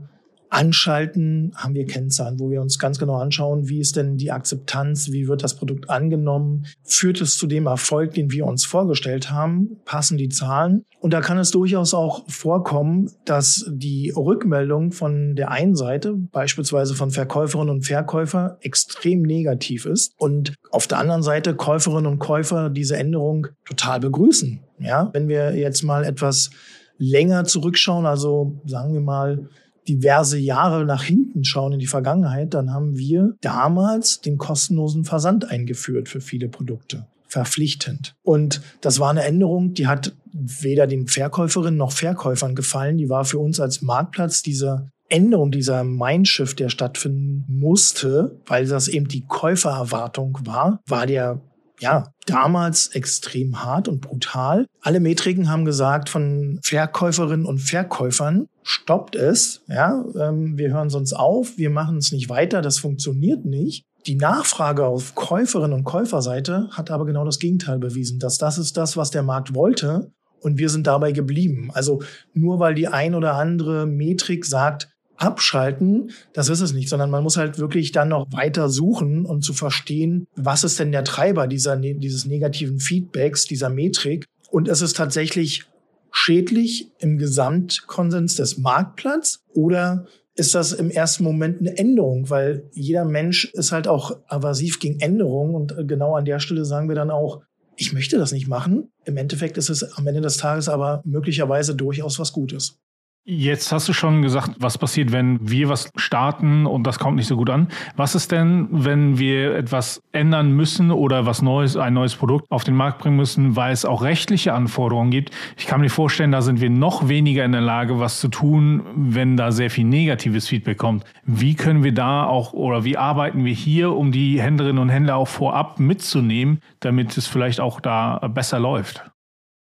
anschalten, 0.53 1.51
haben 1.55 1.74
wir 1.74 1.86
Kennzahlen, 1.86 2.39
wo 2.39 2.50
wir 2.50 2.62
uns 2.62 2.77
ganz 2.79 3.00
genau 3.00 3.15
anschauen, 3.15 3.67
wie 3.69 3.79
ist 3.79 3.95
denn 3.95 4.17
die 4.17 4.31
Akzeptanz, 4.31 5.12
wie 5.12 5.27
wird 5.27 5.43
das 5.43 5.55
Produkt 5.55 5.89
angenommen, 5.89 6.65
führt 6.83 7.22
es 7.22 7.38
zu 7.38 7.48
dem 7.48 7.65
Erfolg, 7.65 8.13
den 8.13 8.31
wir 8.31 8.45
uns 8.45 8.65
vorgestellt 8.65 9.31
haben, 9.31 9.77
passen 9.86 10.17
die 10.17 10.29
Zahlen. 10.29 10.86
Und 11.00 11.12
da 11.12 11.22
kann 11.22 11.38
es 11.38 11.51
durchaus 11.51 11.93
auch 11.93 12.24
vorkommen, 12.29 13.10
dass 13.25 13.65
die 13.69 14.13
Rückmeldung 14.15 14.91
von 14.91 15.36
der 15.36 15.51
einen 15.51 15.75
Seite, 15.75 16.13
beispielsweise 16.13 16.95
von 16.95 17.12
Verkäuferinnen 17.12 17.74
und 17.74 17.86
Verkäufer, 17.86 18.57
extrem 18.62 19.24
negativ 19.24 19.86
ist 19.86 20.13
und 20.17 20.53
auf 20.72 20.88
der 20.88 21.00
anderen 21.00 21.24
Seite 21.24 21.55
Käuferinnen 21.55 22.05
und 22.05 22.19
Käufer 22.19 22.69
diese 22.69 22.95
Änderung 22.95 23.48
total 23.65 24.00
begrüßen. 24.00 24.62
Ja, 24.79 25.10
wenn 25.13 25.27
wir 25.27 25.55
jetzt 25.55 25.83
mal 25.83 26.03
etwas 26.03 26.51
länger 26.98 27.43
zurückschauen, 27.45 28.05
also 28.05 28.62
sagen 28.65 28.93
wir 28.93 29.01
mal 29.01 29.50
diverse 29.87 30.37
Jahre 30.37 30.85
nach 30.85 31.03
hinten 31.03 31.43
schauen 31.43 31.73
in 31.73 31.79
die 31.79 31.87
Vergangenheit, 31.87 32.53
dann 32.53 32.73
haben 32.73 32.97
wir 32.97 33.35
damals 33.41 34.21
den 34.21 34.37
kostenlosen 34.37 35.05
Versand 35.05 35.49
eingeführt 35.49 36.09
für 36.09 36.21
viele 36.21 36.49
Produkte. 36.49 37.07
Verpflichtend. 37.27 38.15
Und 38.21 38.61
das 38.81 38.99
war 38.99 39.09
eine 39.09 39.23
Änderung, 39.23 39.73
die 39.73 39.87
hat 39.87 40.15
weder 40.33 40.85
den 40.87 41.07
Verkäuferinnen 41.07 41.77
noch 41.77 41.91
Verkäufern 41.91 42.53
gefallen. 42.53 42.97
Die 42.97 43.09
war 43.09 43.25
für 43.25 43.39
uns 43.39 43.59
als 43.59 43.81
Marktplatz 43.81 44.43
diese 44.43 44.89
Änderung, 45.09 45.51
dieser 45.51 45.83
Mindshift, 45.83 46.59
der 46.59 46.69
stattfinden 46.69 47.45
musste, 47.47 48.39
weil 48.45 48.67
das 48.67 48.87
eben 48.87 49.07
die 49.07 49.25
Käufererwartung 49.27 50.39
war, 50.43 50.81
war 50.87 51.05
der 51.05 51.41
ja, 51.83 52.13
damals 52.25 52.87
extrem 52.87 53.61
hart 53.61 53.89
und 53.89 53.99
brutal. 53.99 54.67
Alle 54.79 55.01
Metriken 55.01 55.49
haben 55.49 55.65
gesagt 55.65 56.07
von 56.07 56.61
Verkäuferinnen 56.63 57.45
und 57.45 57.59
Verkäufern, 57.59 58.47
stoppt 58.63 59.17
es, 59.17 59.63
ja, 59.67 60.05
ähm, 60.17 60.57
wir 60.57 60.71
hören 60.71 60.89
sonst 60.89 61.11
auf, 61.11 61.57
wir 61.57 61.69
machen 61.69 61.97
es 61.97 62.13
nicht 62.13 62.29
weiter, 62.29 62.61
das 62.61 62.79
funktioniert 62.79 63.43
nicht. 63.43 63.83
Die 64.07 64.15
Nachfrage 64.15 64.85
auf 64.85 65.13
Käuferinnen 65.13 65.73
und 65.73 65.83
Käuferseite 65.83 66.69
hat 66.71 66.89
aber 66.89 67.05
genau 67.05 67.25
das 67.25 67.39
Gegenteil 67.39 67.79
bewiesen, 67.79 68.17
dass 68.17 68.37
das 68.37 68.57
ist 68.57 68.77
das, 68.77 68.95
was 68.95 69.11
der 69.11 69.23
Markt 69.23 69.53
wollte 69.53 70.09
und 70.39 70.57
wir 70.57 70.69
sind 70.69 70.87
dabei 70.87 71.11
geblieben. 71.11 71.69
Also 71.73 72.01
nur 72.33 72.59
weil 72.59 72.75
die 72.75 72.87
ein 72.87 73.13
oder 73.13 73.35
andere 73.35 73.85
Metrik 73.85 74.45
sagt, 74.45 74.89
abschalten, 75.17 76.12
das 76.34 76.49
ist 76.49 76.62
es 76.62 76.73
nicht, 76.73 76.89
sondern 76.89 77.10
man 77.10 77.23
muss 77.23 77.38
halt 77.38 77.60
wirklich 77.60 77.91
dann 77.91 78.10
noch 78.10 78.32
weiter 78.32 78.69
suchen 78.69 79.26
und 79.26 79.43
zu 79.43 79.54
verstehen, 79.54 80.28
was 80.36 80.63
ist 80.63 80.80
denn 80.80 80.91
der 80.91 81.04
Treiber 81.04 81.47
dieser, 81.47 81.76
ne, 81.76 81.95
dieses 81.95 82.26
negativen 82.26 82.80
Feedbacks, 82.80 83.45
dieser 83.45 83.69
Metrik. 83.69 84.26
Und 84.49 84.67
es 84.67 84.82
ist 84.82 84.97
tatsächlich 84.97 85.65
schädlich 86.12 86.91
im 86.99 87.17
Gesamtkonsens 87.17 88.36
des 88.36 88.58
Marktplatz 88.58 89.39
oder 89.54 90.06
ist 90.36 90.56
das 90.56 90.71
im 90.71 90.89
ersten 90.89 91.23
Moment 91.23 91.60
eine 91.60 91.78
Änderung, 91.78 92.30
weil 92.30 92.69
jeder 92.73 93.06
Mensch 93.06 93.45
ist 93.54 93.71
halt 93.71 93.88
auch 93.88 94.17
avasiv 94.28 94.80
gegen 94.80 94.99
Änderungen 94.99 95.56
und 95.56 95.88
genau 95.88 96.15
an 96.15 96.26
der 96.26 96.39
Stelle 96.39 96.65
sagen 96.65 96.88
wir 96.88 96.95
dann 96.95 97.12
auch, 97.12 97.41
ich 97.76 97.93
möchte 97.93 98.17
das 98.17 98.32
nicht 98.32 98.47
machen. 98.47 98.91
Im 99.06 99.17
Endeffekt 99.17 99.58
ist 99.58 99.69
es 99.69 99.84
am 99.97 100.06
Ende 100.08 100.21
des 100.21 100.38
Tages 100.38 100.69
aber 100.69 101.02
möglicherweise 101.06 101.76
durchaus 101.76 102.19
was 102.19 102.34
Gutes. 102.34 102.80
Jetzt 103.25 103.71
hast 103.71 103.88
du 103.88 103.93
schon 103.93 104.21
gesagt, 104.21 104.55
was 104.59 104.77
passiert, 104.77 105.13
wenn 105.13 105.39
wir 105.49 105.69
was 105.69 105.89
starten 105.95 106.65
und 106.65 106.86
das 106.86 106.99
kommt 106.99 107.15
nicht 107.15 107.27
so 107.27 107.38
gut 107.38 107.49
an. 107.49 107.69
Was 107.95 108.15
ist 108.15 108.33
denn, 108.33 108.67
wenn 108.69 109.17
wir 109.17 109.55
etwas 109.55 110.03
ändern 110.12 110.51
müssen 110.51 110.91
oder 110.91 111.25
was 111.25 111.41
Neues, 111.41 111.77
ein 111.77 111.93
neues 111.93 112.15
Produkt 112.15 112.51
auf 112.51 112.65
den 112.65 112.75
Markt 112.75 112.99
bringen 112.99 113.15
müssen, 113.15 113.55
weil 113.55 113.71
es 113.71 113.86
auch 113.86 114.01
rechtliche 114.01 114.53
Anforderungen 114.53 115.09
gibt? 115.09 115.31
Ich 115.55 115.67
kann 115.67 115.79
mir 115.79 115.89
vorstellen, 115.89 116.33
da 116.33 116.41
sind 116.41 116.59
wir 116.59 116.69
noch 116.69 117.07
weniger 117.07 117.45
in 117.45 117.53
der 117.53 117.62
Lage, 117.62 117.97
was 117.97 118.19
zu 118.19 118.27
tun, 118.27 118.83
wenn 118.93 119.38
da 119.38 119.53
sehr 119.53 119.69
viel 119.69 119.86
negatives 119.86 120.49
Feedback 120.49 120.77
kommt. 120.77 121.05
Wie 121.23 121.55
können 121.55 121.81
wir 121.81 121.93
da 121.93 122.25
auch 122.25 122.51
oder 122.51 122.83
wie 122.83 122.97
arbeiten 122.97 123.45
wir 123.45 123.53
hier, 123.53 123.93
um 123.93 124.12
die 124.12 124.41
Händlerinnen 124.41 124.81
und 124.81 124.89
Händler 124.89 125.15
auch 125.15 125.29
vorab 125.29 125.79
mitzunehmen, 125.79 126.59
damit 126.81 127.17
es 127.17 127.27
vielleicht 127.27 127.62
auch 127.62 127.79
da 127.79 128.17
besser 128.27 128.59
läuft? 128.59 129.13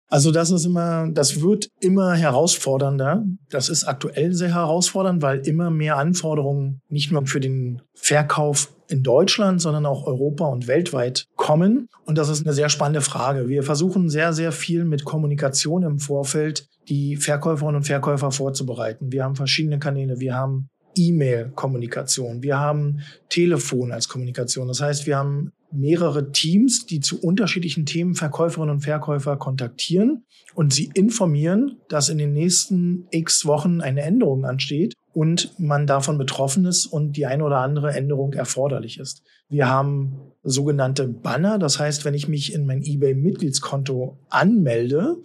Also 0.09 0.31
das 0.31 0.49
ist 0.49 0.65
immer, 0.65 1.07
das 1.11 1.41
wird 1.41 1.69
immer 1.79 2.15
herausfordernder. 2.15 3.23
Das 3.49 3.69
ist 3.69 3.83
aktuell 3.83 4.33
sehr 4.33 4.53
herausfordernd, 4.55 5.21
weil 5.21 5.47
immer 5.47 5.69
mehr 5.69 5.97
Anforderungen 5.97 6.81
nicht 6.89 7.11
nur 7.11 7.25
für 7.27 7.39
den 7.39 7.83
Verkauf 7.93 8.73
in 8.87 9.03
Deutschland, 9.03 9.61
sondern 9.61 9.85
auch 9.85 10.07
Europa 10.07 10.47
und 10.47 10.67
weltweit 10.67 11.25
kommen. 11.35 11.87
Und 12.05 12.17
das 12.17 12.27
ist 12.27 12.43
eine 12.43 12.53
sehr 12.53 12.69
spannende 12.69 13.01
Frage. 13.01 13.47
Wir 13.47 13.61
versuchen 13.61 14.09
sehr, 14.09 14.33
sehr 14.33 14.51
viel 14.51 14.83
mit 14.83 15.05
Kommunikation 15.05 15.83
im 15.83 15.99
Vorfeld 15.99 16.67
die 16.89 17.15
Verkäuferinnen 17.15 17.77
und 17.77 17.83
Verkäufer 17.83 18.31
vorzubereiten. 18.31 19.11
Wir 19.11 19.23
haben 19.23 19.35
verschiedene 19.35 19.77
Kanäle. 19.77 20.19
Wir 20.19 20.33
haben 20.33 20.69
E-Mail-Kommunikation. 20.95 22.41
Wir 22.41 22.59
haben 22.59 23.01
Telefon 23.29 23.91
als 23.91 24.09
Kommunikation. 24.09 24.67
Das 24.67 24.81
heißt, 24.81 25.05
wir 25.05 25.17
haben 25.17 25.51
mehrere 25.71 26.31
Teams, 26.31 26.85
die 26.85 26.99
zu 26.99 27.21
unterschiedlichen 27.21 27.85
Themen 27.85 28.15
Verkäuferinnen 28.15 28.75
und 28.75 28.81
Verkäufer 28.81 29.37
kontaktieren 29.37 30.25
und 30.55 30.73
sie 30.73 30.89
informieren, 30.93 31.77
dass 31.89 32.09
in 32.09 32.17
den 32.17 32.33
nächsten 32.33 33.07
x 33.11 33.45
Wochen 33.45 33.81
eine 33.81 34.01
Änderung 34.01 34.45
ansteht 34.45 34.93
und 35.13 35.59
man 35.59 35.87
davon 35.87 36.17
betroffen 36.17 36.65
ist 36.65 36.85
und 36.85 37.17
die 37.17 37.25
eine 37.25 37.43
oder 37.43 37.59
andere 37.59 37.91
Änderung 37.93 38.33
erforderlich 38.33 38.99
ist. 38.99 39.23
Wir 39.49 39.67
haben 39.67 40.19
sogenannte 40.43 41.07
Banner, 41.07 41.57
das 41.57 41.79
heißt, 41.79 42.05
wenn 42.05 42.13
ich 42.13 42.27
mich 42.27 42.53
in 42.53 42.65
mein 42.65 42.83
eBay-Mitgliedskonto 42.83 44.19
anmelde, 44.29 45.17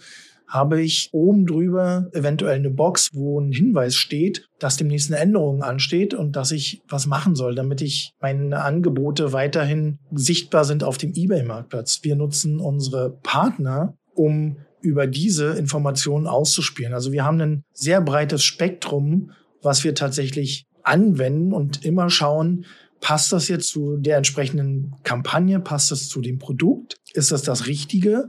habe 0.55 0.81
ich 0.81 1.09
oben 1.11 1.47
drüber 1.47 2.07
eventuell 2.13 2.55
eine 2.55 2.71
Box, 2.71 3.11
wo 3.13 3.41
ein 3.41 3.51
Hinweis 3.51 3.97
steht, 3.97 4.49
dass 4.61 4.77
demnächst 4.77 5.11
eine 5.11 5.21
Änderung 5.21 5.65
ansteht 5.65 6.15
und 6.15 6.37
dass 6.37 6.53
ich 6.53 6.81
was 6.89 7.07
machen 7.07 7.35
soll, 7.35 7.57
damit 7.57 7.81
ich 7.81 8.13
meine 8.21 8.63
Angebote 8.63 9.33
weiterhin 9.33 9.99
sichtbar 10.13 10.65
sind 10.65 10.85
auf 10.85 10.97
dem 10.97 11.13
eBay-Marktplatz. 11.13 12.01
Wir 12.03 12.15
nutzen 12.15 12.61
unsere 12.61 13.11
Partner, 13.25 13.99
um 14.15 14.59
über 14.81 15.09
diese 15.09 15.55
Informationen 15.55 16.29
auszuspielen. 16.29 16.95
Also 16.95 17.11
wir 17.11 17.25
haben 17.25 17.41
ein 17.41 17.65
sehr 17.73 18.01
breites 18.01 18.45
Spektrum, 18.45 19.33
was 19.61 19.83
wir 19.83 19.97
tatsächlich 19.97 20.69
anwenden 20.85 21.53
und 21.53 21.85
immer 21.85 22.11
schauen, 22.11 22.65
passt 23.01 23.33
das 23.33 23.49
jetzt 23.49 23.71
zu 23.71 23.97
der 23.97 24.19
entsprechenden 24.19 24.95
Kampagne, 25.03 25.59
passt 25.59 25.91
das 25.91 26.09
zu 26.09 26.21
dem 26.21 26.39
Produkt, 26.39 26.97
ist 27.13 27.33
das 27.33 27.43
das 27.43 27.67
Richtige 27.67 28.29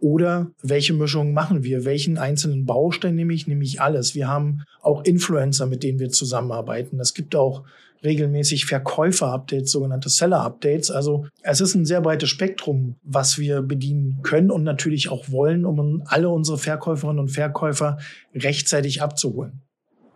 oder 0.00 0.50
welche 0.62 0.92
Mischung 0.92 1.32
machen 1.32 1.62
wir? 1.62 1.84
Welchen 1.84 2.18
einzelnen 2.18 2.64
Baustein 2.64 3.14
nehme 3.14 3.34
ich? 3.34 3.46
Nehme 3.46 3.64
ich 3.64 3.80
alles. 3.80 4.14
Wir 4.14 4.28
haben 4.28 4.62
auch 4.82 5.04
Influencer, 5.04 5.66
mit 5.66 5.82
denen 5.82 5.98
wir 5.98 6.10
zusammenarbeiten. 6.10 6.98
Es 7.00 7.14
gibt 7.14 7.36
auch 7.36 7.64
regelmäßig 8.02 8.64
Verkäufer-Updates, 8.64 9.70
sogenannte 9.70 10.08
Seller-Updates. 10.08 10.90
Also 10.90 11.26
es 11.42 11.60
ist 11.60 11.74
ein 11.74 11.84
sehr 11.84 12.00
breites 12.00 12.30
Spektrum, 12.30 12.96
was 13.02 13.38
wir 13.38 13.62
bedienen 13.62 14.20
können 14.22 14.50
und 14.50 14.62
natürlich 14.62 15.10
auch 15.10 15.30
wollen, 15.30 15.64
um 15.64 16.02
alle 16.06 16.30
unsere 16.30 16.58
Verkäuferinnen 16.58 17.20
und 17.20 17.28
Verkäufer 17.28 17.98
rechtzeitig 18.34 19.02
abzuholen. 19.02 19.60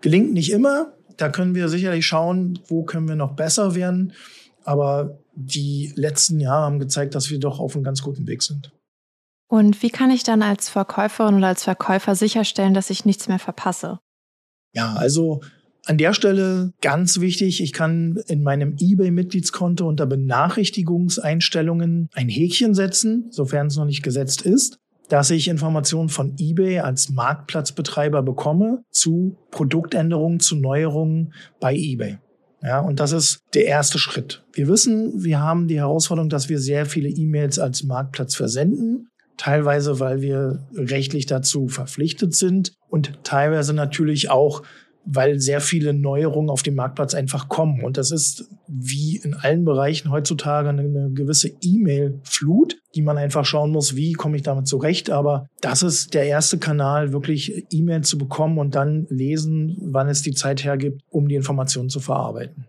Gelingt 0.01 0.33
nicht 0.33 0.51
immer. 0.51 0.95
Da 1.17 1.29
können 1.29 1.55
wir 1.55 1.69
sicherlich 1.69 2.07
schauen, 2.07 2.59
wo 2.67 2.85
können 2.85 3.09
wir 3.09 3.17
noch 3.17 3.37
besser 3.37 3.75
werden. 3.75 4.13
Aber 4.65 5.19
die 5.35 5.93
letzten 5.95 6.41
Jahre 6.41 6.65
haben 6.65 6.79
gezeigt, 6.79 7.15
dass 7.15 7.31
wir 7.31 7.39
doch 7.39 7.61
auf 7.61 7.75
einem 7.75 7.85
ganz 7.85 8.03
guten 8.03 8.27
Weg 8.27 8.43
sind. 8.43 8.73
Und 9.47 9.83
wie 9.83 9.91
kann 9.91 10.11
ich 10.11 10.23
dann 10.23 10.43
als 10.43 10.69
Verkäuferin 10.69 11.35
oder 11.35 11.49
als 11.49 11.65
Verkäufer 11.65 12.15
sicherstellen, 12.15 12.75
dass 12.75 12.91
ich 12.91 13.05
nichts 13.05 13.29
mehr 13.29 13.39
verpasse? 13.39 13.99
Ja, 14.73 14.95
also 14.95 15.41
An 15.87 15.99
der 15.99 16.15
Stelle 16.15 16.73
ganz 16.81 17.21
wichtig, 17.21 17.63
ich 17.63 17.75
kann 17.75 18.19
in 18.27 18.43
meinem 18.43 18.75
eBay-Mitgliedskonto 18.81 19.87
unter 19.87 20.07
Benachrichtigungseinstellungen 20.07 22.09
ein 22.15 22.31
Häkchen 22.31 22.73
setzen, 22.73 23.27
sofern 23.31 23.67
es 23.67 23.77
noch 23.77 23.85
nicht 23.85 24.03
gesetzt 24.03 24.41
ist, 24.43 24.79
dass 25.11 25.31
ich 25.31 25.49
Informationen 25.49 26.09
von 26.09 26.37
eBay 26.39 26.79
als 26.79 27.11
Marktplatzbetreiber 27.11 28.23
bekomme 28.23 28.83
zu 28.91 29.37
Produktänderungen, 29.51 30.41
zu 30.41 30.57
Neuerungen 30.57 31.35
bei 31.61 31.75
eBay. 31.75 32.17
Ja, 32.63 32.81
und 32.81 32.99
das 32.99 33.13
ist 33.13 33.41
der 33.53 33.67
erste 33.67 33.99
Schritt. 33.99 34.43
Wir 34.55 34.69
wissen, 34.69 35.23
wir 35.23 35.41
haben 35.41 35.69
die 35.69 35.77
Herausforderung, 35.77 36.31
dass 36.31 36.49
wir 36.49 36.59
sehr 36.59 36.87
viele 36.87 37.11
E-Mails 37.11 37.59
als 37.59 37.85
Marktplatz 37.85 38.35
versenden. 38.35 39.11
Teilweise, 39.37 40.01
weil 40.01 40.21
wir 40.21 40.67
rechtlich 40.75 41.27
dazu 41.27 41.69
verpflichtet 41.69 42.35
sind 42.35 42.73
und 42.89 43.19
teilweise 43.25 43.75
natürlich 43.75 44.31
auch, 44.31 44.63
weil 45.07 45.39
sehr 45.39 45.61
viele 45.61 45.93
Neuerungen 45.93 46.51
auf 46.51 46.63
dem 46.63 46.77
Marktplatz 46.77 47.15
einfach 47.15 47.49
kommen. 47.49 47.83
Und 47.85 47.97
das 47.99 48.11
ist 48.11 48.49
wie 48.67 49.17
in 49.17 49.35
allen 49.35 49.65
Bereichen 49.65 50.11
heutzutage 50.11 50.71
eine, 50.71 51.11
gewisse 51.13 51.51
E-Mail-Flut, 51.61 52.77
die 52.95 53.03
man 53.03 53.19
einfach 53.19 53.45
schauen 53.45 53.71
muss, 53.71 53.97
wie 53.97 54.13
komme 54.13 54.37
ich 54.37 54.43
damit 54.43 54.67
zurecht. 54.67 55.11
Aber 55.11 55.47
das 55.61 55.83
ist 55.83 56.15
der 56.15 56.25
erste 56.25 56.59
Kanal, 56.59 57.13
wirklich 57.13 57.67
E-Mail 57.71 58.03
zu 58.03 58.17
bekommen 58.17 58.59
und 58.59 58.75
dann 58.75 59.07
lesen, 59.11 59.77
wann 59.83 60.09
es 60.09 60.23
die 60.23 60.33
Zeit 60.33 60.65
hergibt, 60.65 61.03
um 61.11 61.29
die 61.29 61.35
Informationen 61.35 61.91
zu 61.91 62.01
verarbeiten. 62.01 62.67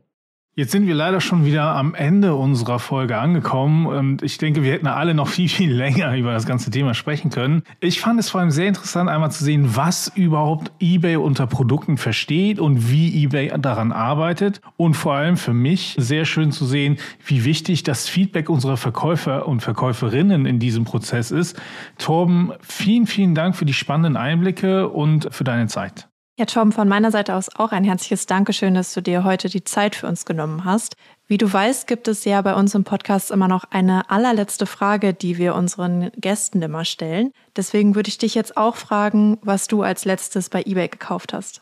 Jetzt 0.58 0.72
sind 0.72 0.88
wir 0.88 0.96
leider 0.96 1.20
schon 1.20 1.44
wieder 1.44 1.76
am 1.76 1.96
Ende 1.96 2.34
unserer 2.34 2.80
Folge 2.80 3.18
angekommen 3.18 3.88
und 3.88 4.24
ich 4.24 4.38
denke, 4.38 4.64
wir 4.64 4.72
hätten 4.72 4.88
alle 4.88 5.14
noch 5.14 5.28
viel, 5.28 5.50
viel 5.50 5.70
länger 5.76 6.16
über 6.16 6.32
das 6.32 6.46
ganze 6.46 6.72
Thema 6.72 6.94
sprechen 6.94 7.30
können. 7.30 7.64
Ich 7.82 8.00
fand 8.00 8.22
es 8.22 8.30
vor 8.30 8.40
allem 8.40 8.52
sehr 8.52 8.70
interessant, 8.70 9.10
einmal 9.10 9.34
zu 9.34 9.44
sehen, 9.44 9.76
was 9.76 10.10
überhaupt 10.16 10.72
eBay 10.80 11.18
unter 11.18 11.46
Produkten 11.46 11.98
versteht 11.98 12.58
und 12.62 12.90
wie 12.90 13.26
eBay 13.26 13.52
daran 13.60 13.92
arbeitet 13.92 14.62
und 14.78 14.94
vor 14.94 15.16
allem 15.16 15.36
für 15.36 15.54
mich 15.54 15.94
sehr 16.00 16.24
schön 16.24 16.54
zu 16.54 16.64
sehen, 16.64 17.00
wie 17.26 17.44
wichtig 17.44 17.84
das 17.84 18.08
Feedback 18.08 18.50
unserer 18.50 18.78
Verkäufer 18.78 19.50
und 19.50 19.60
Verkäuferinnen 19.60 20.46
in 20.46 20.60
diesem 20.60 20.86
Prozess 20.86 21.32
ist. 21.32 21.62
Torben, 21.98 22.54
vielen, 22.62 23.08
vielen 23.08 23.36
Dank 23.36 23.58
für 23.58 23.66
die 23.66 23.74
spannenden 23.74 24.16
Einblicke 24.16 24.88
und 24.88 25.28
für 25.34 25.44
deine 25.44 25.68
Zeit. 25.68 26.08
Ja, 26.38 26.44
Tom, 26.44 26.74
von 26.74 26.90
meiner 26.90 27.12
Seite 27.12 27.34
aus 27.34 27.48
auch 27.56 27.72
ein 27.72 27.86
herzliches 27.86 28.26
Dankeschön, 28.26 28.74
dass 28.74 28.94
du 28.94 29.00
dir 29.00 29.24
heute 29.24 29.48
die 29.48 29.64
Zeit 29.64 29.96
für 29.96 30.08
uns 30.08 30.26
genommen 30.26 30.66
hast. 30.66 30.98
Wie 31.28 31.38
du 31.38 31.52
weißt, 31.52 31.88
gibt 31.88 32.10
es 32.10 32.26
ja 32.26 32.42
bei 32.42 32.56
uns 32.56 32.76
im 32.76 32.84
Podcast 32.84 33.32
immer 33.32 33.48
noch 33.48 33.64
eine 33.72 34.10
allerletzte 34.10 34.66
Frage, 34.66 35.14
die 35.14 35.38
wir 35.38 35.56
unseren 35.56 36.12
Gästen 36.18 36.62
immer 36.62 36.84
stellen. 36.84 37.32
Deswegen 37.56 37.96
würde 37.96 38.10
ich 38.10 38.18
dich 38.18 38.36
jetzt 38.36 38.58
auch 38.58 38.76
fragen, 38.76 39.38
was 39.44 39.68
du 39.68 39.82
als 39.82 40.04
letztes 40.04 40.50
bei 40.50 40.62
eBay 40.64 40.90
gekauft 40.90 41.32
hast. 41.32 41.62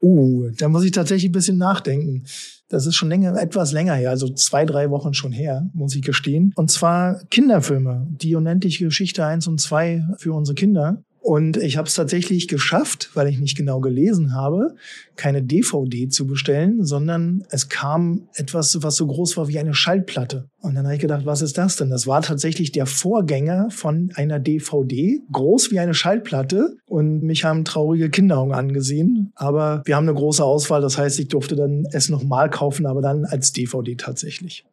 Uh, 0.00 0.48
da 0.56 0.70
muss 0.70 0.84
ich 0.84 0.92
tatsächlich 0.92 1.28
ein 1.28 1.32
bisschen 1.32 1.58
nachdenken. 1.58 2.24
Das 2.70 2.86
ist 2.86 2.94
schon 2.94 3.10
länger, 3.10 3.38
etwas 3.38 3.72
länger 3.72 3.94
her, 3.94 4.08
also 4.08 4.30
zwei, 4.30 4.64
drei 4.64 4.88
Wochen 4.88 5.12
schon 5.12 5.32
her, 5.32 5.68
muss 5.74 5.94
ich 5.94 6.00
gestehen. 6.00 6.54
Und 6.56 6.70
zwar 6.70 7.22
Kinderfilme, 7.26 8.06
die 8.08 8.36
unendliche 8.36 8.86
Geschichte 8.86 9.26
eins 9.26 9.46
und 9.46 9.60
zwei 9.60 10.02
für 10.16 10.32
unsere 10.32 10.54
Kinder. 10.54 11.04
Und 11.22 11.56
ich 11.56 11.76
habe 11.76 11.86
es 11.86 11.94
tatsächlich 11.94 12.48
geschafft, 12.48 13.10
weil 13.14 13.28
ich 13.28 13.38
nicht 13.38 13.56
genau 13.56 13.78
gelesen 13.78 14.34
habe, 14.34 14.74
keine 15.14 15.40
DVD 15.40 16.08
zu 16.08 16.26
bestellen, 16.26 16.84
sondern 16.84 17.44
es 17.50 17.68
kam 17.68 18.28
etwas, 18.34 18.82
was 18.82 18.96
so 18.96 19.06
groß 19.06 19.36
war 19.36 19.46
wie 19.46 19.60
eine 19.60 19.72
Schallplatte. 19.72 20.48
Und 20.60 20.74
dann 20.74 20.84
habe 20.84 20.96
ich 20.96 21.00
gedacht, 21.00 21.24
was 21.24 21.40
ist 21.40 21.56
das 21.58 21.76
denn? 21.76 21.90
Das 21.90 22.08
war 22.08 22.22
tatsächlich 22.22 22.72
der 22.72 22.86
Vorgänger 22.86 23.68
von 23.70 24.10
einer 24.16 24.40
DVD, 24.40 25.20
groß 25.30 25.70
wie 25.70 25.78
eine 25.78 25.94
Schallplatte. 25.94 26.76
Und 26.86 27.22
mich 27.22 27.44
haben 27.44 27.64
traurige 27.64 28.10
Kinderaugen 28.10 28.52
angesehen. 28.52 29.32
Aber 29.36 29.82
wir 29.84 29.94
haben 29.94 30.08
eine 30.08 30.18
große 30.18 30.42
Auswahl. 30.44 30.80
Das 30.80 30.98
heißt, 30.98 31.20
ich 31.20 31.28
durfte 31.28 31.54
dann 31.54 31.84
es 31.92 32.08
nochmal 32.08 32.50
kaufen, 32.50 32.84
aber 32.84 33.00
dann 33.00 33.24
als 33.26 33.52
DVD 33.52 33.94
tatsächlich. 33.94 34.64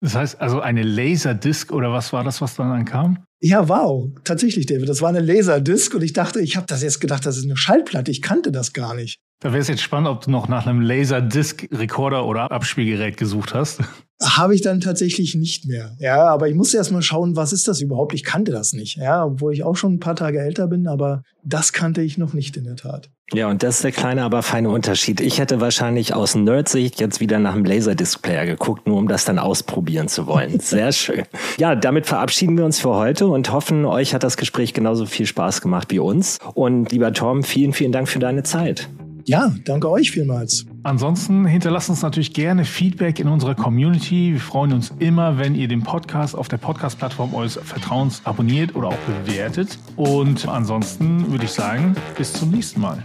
Das 0.00 0.14
heißt 0.14 0.40
also 0.40 0.60
eine 0.60 0.82
Laserdisc 0.82 1.72
oder 1.72 1.92
was 1.92 2.12
war 2.12 2.24
das, 2.24 2.40
was 2.40 2.56
dann 2.56 2.70
ankam? 2.70 3.24
Ja, 3.40 3.68
wow, 3.68 4.10
tatsächlich, 4.24 4.66
David. 4.66 4.88
Das 4.88 5.02
war 5.02 5.10
eine 5.10 5.20
Laserdisc 5.20 5.94
und 5.94 6.02
ich 6.02 6.12
dachte, 6.12 6.40
ich 6.40 6.56
habe 6.56 6.66
das 6.66 6.82
jetzt 6.82 7.00
gedacht, 7.00 7.24
das 7.24 7.36
ist 7.36 7.44
eine 7.44 7.56
Schallplatte. 7.56 8.10
Ich 8.10 8.22
kannte 8.22 8.52
das 8.52 8.72
gar 8.72 8.94
nicht. 8.94 9.18
Da 9.42 9.52
wäre 9.52 9.62
es 9.62 9.68
jetzt 9.68 9.80
spannend, 9.80 10.08
ob 10.08 10.22
du 10.22 10.30
noch 10.30 10.48
nach 10.48 10.66
einem 10.66 10.82
Laserdisc-Rekorder 10.82 12.26
oder 12.26 12.50
Abspielgerät 12.52 13.16
gesucht 13.16 13.54
hast. 13.54 13.80
Habe 14.22 14.54
ich 14.54 14.60
dann 14.60 14.82
tatsächlich 14.82 15.34
nicht 15.34 15.66
mehr. 15.66 15.96
Ja, 15.98 16.26
aber 16.26 16.46
ich 16.48 16.54
musste 16.54 16.76
erst 16.76 16.92
mal 16.92 17.00
schauen, 17.00 17.36
was 17.36 17.54
ist 17.54 17.66
das 17.66 17.80
überhaupt? 17.80 18.12
Ich 18.12 18.22
kannte 18.22 18.52
das 18.52 18.74
nicht. 18.74 18.98
Ja, 18.98 19.24
obwohl 19.24 19.54
ich 19.54 19.64
auch 19.64 19.76
schon 19.76 19.94
ein 19.94 19.98
paar 19.98 20.14
Tage 20.14 20.40
älter 20.40 20.66
bin, 20.66 20.86
aber 20.86 21.22
das 21.42 21.72
kannte 21.72 22.02
ich 22.02 22.18
noch 22.18 22.34
nicht 22.34 22.58
in 22.58 22.64
der 22.64 22.76
Tat. 22.76 23.08
Ja, 23.32 23.48
und 23.48 23.62
das 23.62 23.76
ist 23.76 23.84
der 23.84 23.92
kleine, 23.92 24.24
aber 24.24 24.42
feine 24.42 24.68
Unterschied. 24.68 25.22
Ich 25.22 25.38
hätte 25.38 25.62
wahrscheinlich 25.62 26.12
aus 26.14 26.34
Nerdsicht 26.34 27.00
jetzt 27.00 27.20
wieder 27.20 27.38
nach 27.38 27.54
einem 27.54 27.64
Laserdisc-Player 27.64 28.44
geguckt, 28.44 28.86
nur 28.86 28.98
um 28.98 29.08
das 29.08 29.24
dann 29.24 29.38
ausprobieren 29.38 30.08
zu 30.08 30.26
wollen. 30.26 30.60
Sehr 30.60 30.92
schön. 30.92 31.22
Ja, 31.56 31.74
damit 31.74 32.04
verabschieden 32.04 32.58
wir 32.58 32.66
uns 32.66 32.78
für 32.78 32.90
heute 32.90 33.26
und 33.26 33.50
hoffen, 33.50 33.86
euch 33.86 34.12
hat 34.12 34.22
das 34.22 34.36
Gespräch 34.36 34.74
genauso 34.74 35.06
viel 35.06 35.24
Spaß 35.24 35.62
gemacht 35.62 35.90
wie 35.92 35.98
uns. 35.98 36.36
Und 36.52 36.92
lieber 36.92 37.14
Tom, 37.14 37.42
vielen, 37.42 37.72
vielen 37.72 37.92
Dank 37.92 38.06
für 38.06 38.18
deine 38.18 38.42
Zeit. 38.42 38.90
Ja, 39.30 39.54
danke 39.64 39.88
euch 39.88 40.10
vielmals. 40.10 40.66
Ansonsten 40.82 41.46
hinterlasst 41.46 41.88
uns 41.88 42.02
natürlich 42.02 42.32
gerne 42.32 42.64
Feedback 42.64 43.20
in 43.20 43.28
unserer 43.28 43.54
Community. 43.54 44.32
Wir 44.32 44.40
freuen 44.40 44.72
uns 44.72 44.92
immer, 44.98 45.38
wenn 45.38 45.54
ihr 45.54 45.68
den 45.68 45.84
Podcast 45.84 46.34
auf 46.34 46.48
der 46.48 46.56
Podcast-Plattform 46.56 47.32
eures 47.32 47.54
Vertrauens 47.54 48.22
abonniert 48.24 48.74
oder 48.74 48.88
auch 48.88 48.98
bewertet. 49.24 49.78
Und 49.94 50.48
ansonsten 50.48 51.30
würde 51.30 51.44
ich 51.44 51.52
sagen, 51.52 51.94
bis 52.18 52.32
zum 52.32 52.50
nächsten 52.50 52.80
Mal. 52.80 53.04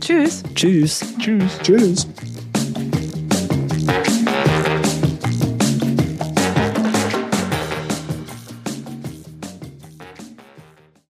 Tschüss. 0.00 0.42
Tschüss. 0.54 1.04
Tschüss. 1.18 1.58
Tschüss. 1.62 2.08